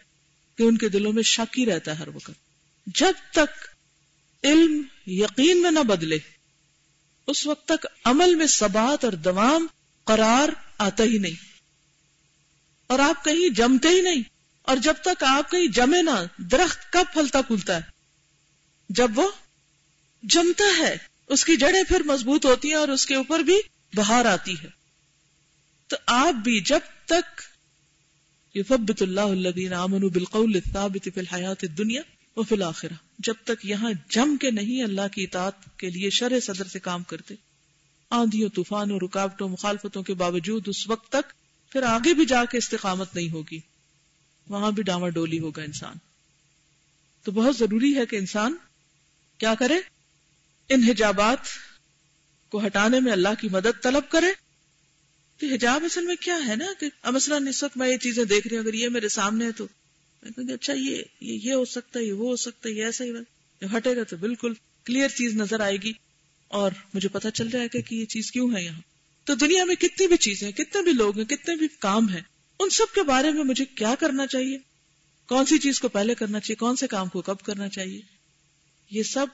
[0.59, 2.31] کہ ان کے دلوں میں شک ہی رہتا ہے ہر وقت۔
[2.87, 3.69] جب تک
[4.45, 6.19] علم یقین میں نہ بدلے،
[7.27, 9.67] اس وقت تک عمل میں سبات اور دوام
[10.05, 11.35] قرار آتا ہی نہیں۔
[12.87, 14.23] اور آپ کہیں جمتے ہی نہیں۔
[14.63, 17.81] اور جب تک آپ کہیں جمے نہ، درخت کب پھلتا پھولتا ہے؟
[18.89, 19.29] جب وہ
[20.23, 20.97] جمتا ہے،
[21.29, 23.61] اس کی جڑیں پھر مضبوط ہوتی ہیں اور اس کے اوپر بھی
[23.97, 24.69] بہار آتی ہے۔
[25.87, 27.43] تو آپ بھی جب تک
[28.55, 32.03] یثبت اللہ الذین آمنوا بالقول الثابت فی الحیات الدنیا
[32.37, 36.41] و فی الاخرہ، جب تک یہاں جم کے نہیں اللہ کی اطاعت کے لیے شر
[36.41, 37.35] صدر سے کام کرتے
[38.11, 41.33] آندھیوں طوفانوں، رکاوٹوں، مخالفتوں کے باوجود اس وقت تک
[41.73, 43.61] پھر آگے بھی جا کے استقامت نہیں ہوگی۔
[44.49, 45.97] وہاں بھی ڈاما ڈولی ہوگا انسان۔
[47.23, 48.57] تو بہت ضروری ہے کہ انسان
[49.39, 49.75] کیا کرے؟
[50.69, 51.39] ان حجابات
[52.51, 54.27] کو ہٹانے میں اللہ کی مدد طلب کرے۔
[55.39, 58.47] کہ حجاب اصل میں کیا ہے نا کہ مثلاً اس وقت میں یہ چیزیں دیکھ
[58.49, 59.67] رہی ہوں، اگر یہ میرے سامنے ہے تو
[60.23, 62.85] میں کہوں گی اچھا یہ یہ ہو سکتا ہے، یہ وہ ہو سکتا ہے، یہ
[62.85, 63.11] ایسا ہی
[63.77, 64.53] ہٹے گا تو بالکل
[64.85, 65.93] کلیئر چیز نظر آئے گی۔
[66.49, 68.81] اور مجھے پتا چل جائے گا کہ یہ چیز کیوں ہے یہاں۔
[69.25, 72.21] تو دنیا میں کتنی بھی چیزیں کتنے بھی لوگ ہیں، کتنے بھی کام ہیں،
[72.61, 74.59] ان سب کے بارے میں مجھے کیا کرنا چاہیے؟
[75.29, 78.01] کون سی چیز کو پہلے کرنا چاہیے؟ کون سے کام کو کب کرنا چاہیے؟
[78.91, 79.27] یہ سب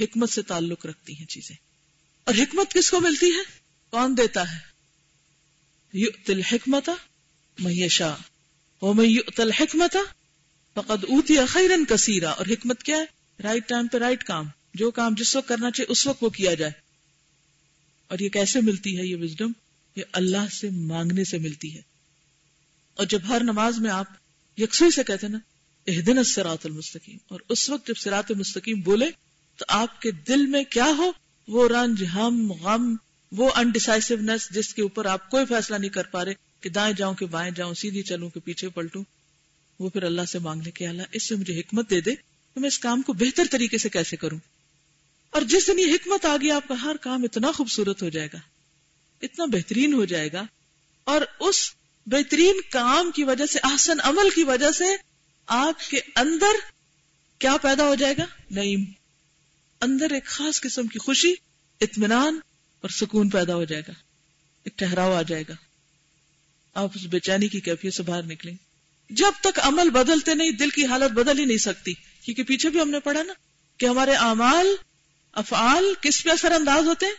[0.00, 1.67] حکمت سے تعلق رکھتی ہیں چیزیں۔
[2.28, 3.60] اور حکمت کس کو ملتی ہے؟
[3.90, 6.90] کون دیتا ہے؟ تل حکمت
[7.58, 8.14] میشا
[8.82, 9.96] وہ میں تل حکمت
[10.74, 13.04] فقد اوتی خیرن کثیرا۔ اور حکمت کیا ہے؟
[13.42, 16.54] رائٹ ٹائم پہ رائٹ کام۔ جو کام جس وقت کرنا چاہیے اس وقت وہ کیا
[16.54, 16.72] جائے۔
[18.08, 19.52] اور یہ کیسے ملتی ہے یہ وزڈم
[19.96, 21.82] یہ اللہ سے مانگنے سے ملتی ہے۔
[22.94, 24.06] اور جب ہر نماز میں آپ
[24.60, 25.38] یکسوئی سے کہتے ہیں نا
[26.06, 29.10] دن سرات المستقیم۔ اور اس وقت جب سرات المستقیم بولے،
[29.56, 31.12] تو آپ کے دل میں کیا ہو؟
[31.48, 32.94] وہ رنج، ہم، غم،
[33.32, 37.14] وہ انڈیسائسونیس جس کے اوپر آپ کوئی فیصلہ نہیں کر پا رہے کہ دائیں جاؤں
[37.14, 39.04] کہ بائیں جاؤں، سیدھی چلوں کہ پیچھے پلٹوں،
[39.78, 42.14] وہ پھر اللہ سے مانگ لے کہ اللہ، اس سے مجھے حکمت دے دے
[42.54, 44.38] تو میں اس کام کو بہتر طریقے سے کیسے کروں۔
[45.30, 48.28] اور جس دن یہ حکمت آ گئی، آپ کا ہر کام اتنا خوبصورت ہو جائے
[48.32, 48.38] گا،
[49.22, 50.42] اتنا بہترین ہو جائے گا۔
[51.04, 51.70] اور اس
[52.06, 54.84] بہترین کام کی وجہ سے آسن عمل کی وجہ سے
[55.46, 56.56] آپ کے اندر
[57.38, 58.84] کیا پیدا ہو جائے گا؟ نعیم۔
[59.80, 61.34] اندر ایک خاص قسم کی خوشی،
[61.80, 62.40] اطمینان
[62.80, 63.92] اور سکون پیدا ہو جائے گا۔
[64.64, 65.54] ایک ٹہراؤ آ جائے گا۔
[66.74, 68.54] آپ اس بے چینی کی کیفیت سے باہر نکلیں۔
[69.10, 72.80] جب تک عمل بدلتے نہیں، دل کی حالت بدل ہی نہیں سکتی۔ کیونکہ پیچھے بھی
[72.80, 73.32] ہم نے پڑھا نا
[73.78, 74.66] کہ ہمارے اعمال،
[75.32, 77.14] افعال کس پہ اثر انداز ہوتے ہیں؟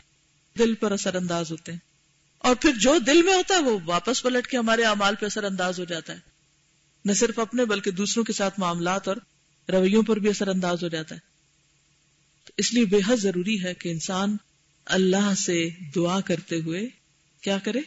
[0.57, 1.79] دل پر اثر انداز ہوتے ہیں۔
[2.37, 5.43] اور پھر جو دل میں ہوتا ہے، وہ واپس پلٹ کے ہمارے اعمال پہ اثر
[5.43, 6.19] انداز ہو جاتا ہے۔
[7.05, 9.17] نہ صرف اپنے، بلکہ دوسروں کے ساتھ معاملات اور
[9.71, 11.28] رویوں پر بھی اثر انداز ہو جاتا ہے۔
[12.59, 14.37] اس لیے بے حد ضروری ہے کہ انسان
[14.85, 16.87] اللہ سے دعا کرتے ہوئے
[17.41, 17.79] کیا کرے؟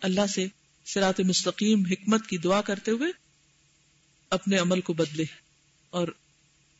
[0.00, 0.46] اللہ سے
[0.84, 3.12] سرات مستقیم حکمت کی دعا کرتے ہوئے
[4.30, 5.24] اپنے عمل کو بدلے
[5.90, 6.08] اور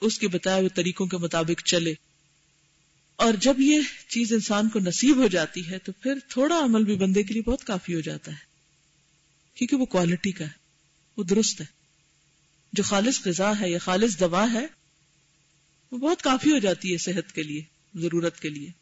[0.01, 1.95] اس کے بتائے ہوئے طریقوں کے مطابق چلے۔
[3.17, 6.97] اور جب یہ چیز انسان کو نصیب ہو جاتی ہے تو پھر تھوڑا عمل بھی
[6.97, 8.47] بندے کے لیے بہت کافی ہو جاتا ہے۔
[9.55, 10.53] کیونکہ وہ کوالٹی کا ہے،
[11.17, 11.67] وہ درست ہے۔
[12.73, 14.80] جو خالص غذا ہے یا خالص دوا ہے
[15.91, 17.63] وہ بہت کافی ہو جاتی ہے صحت کے لیے
[17.95, 18.80] ضرورت کے لیے۔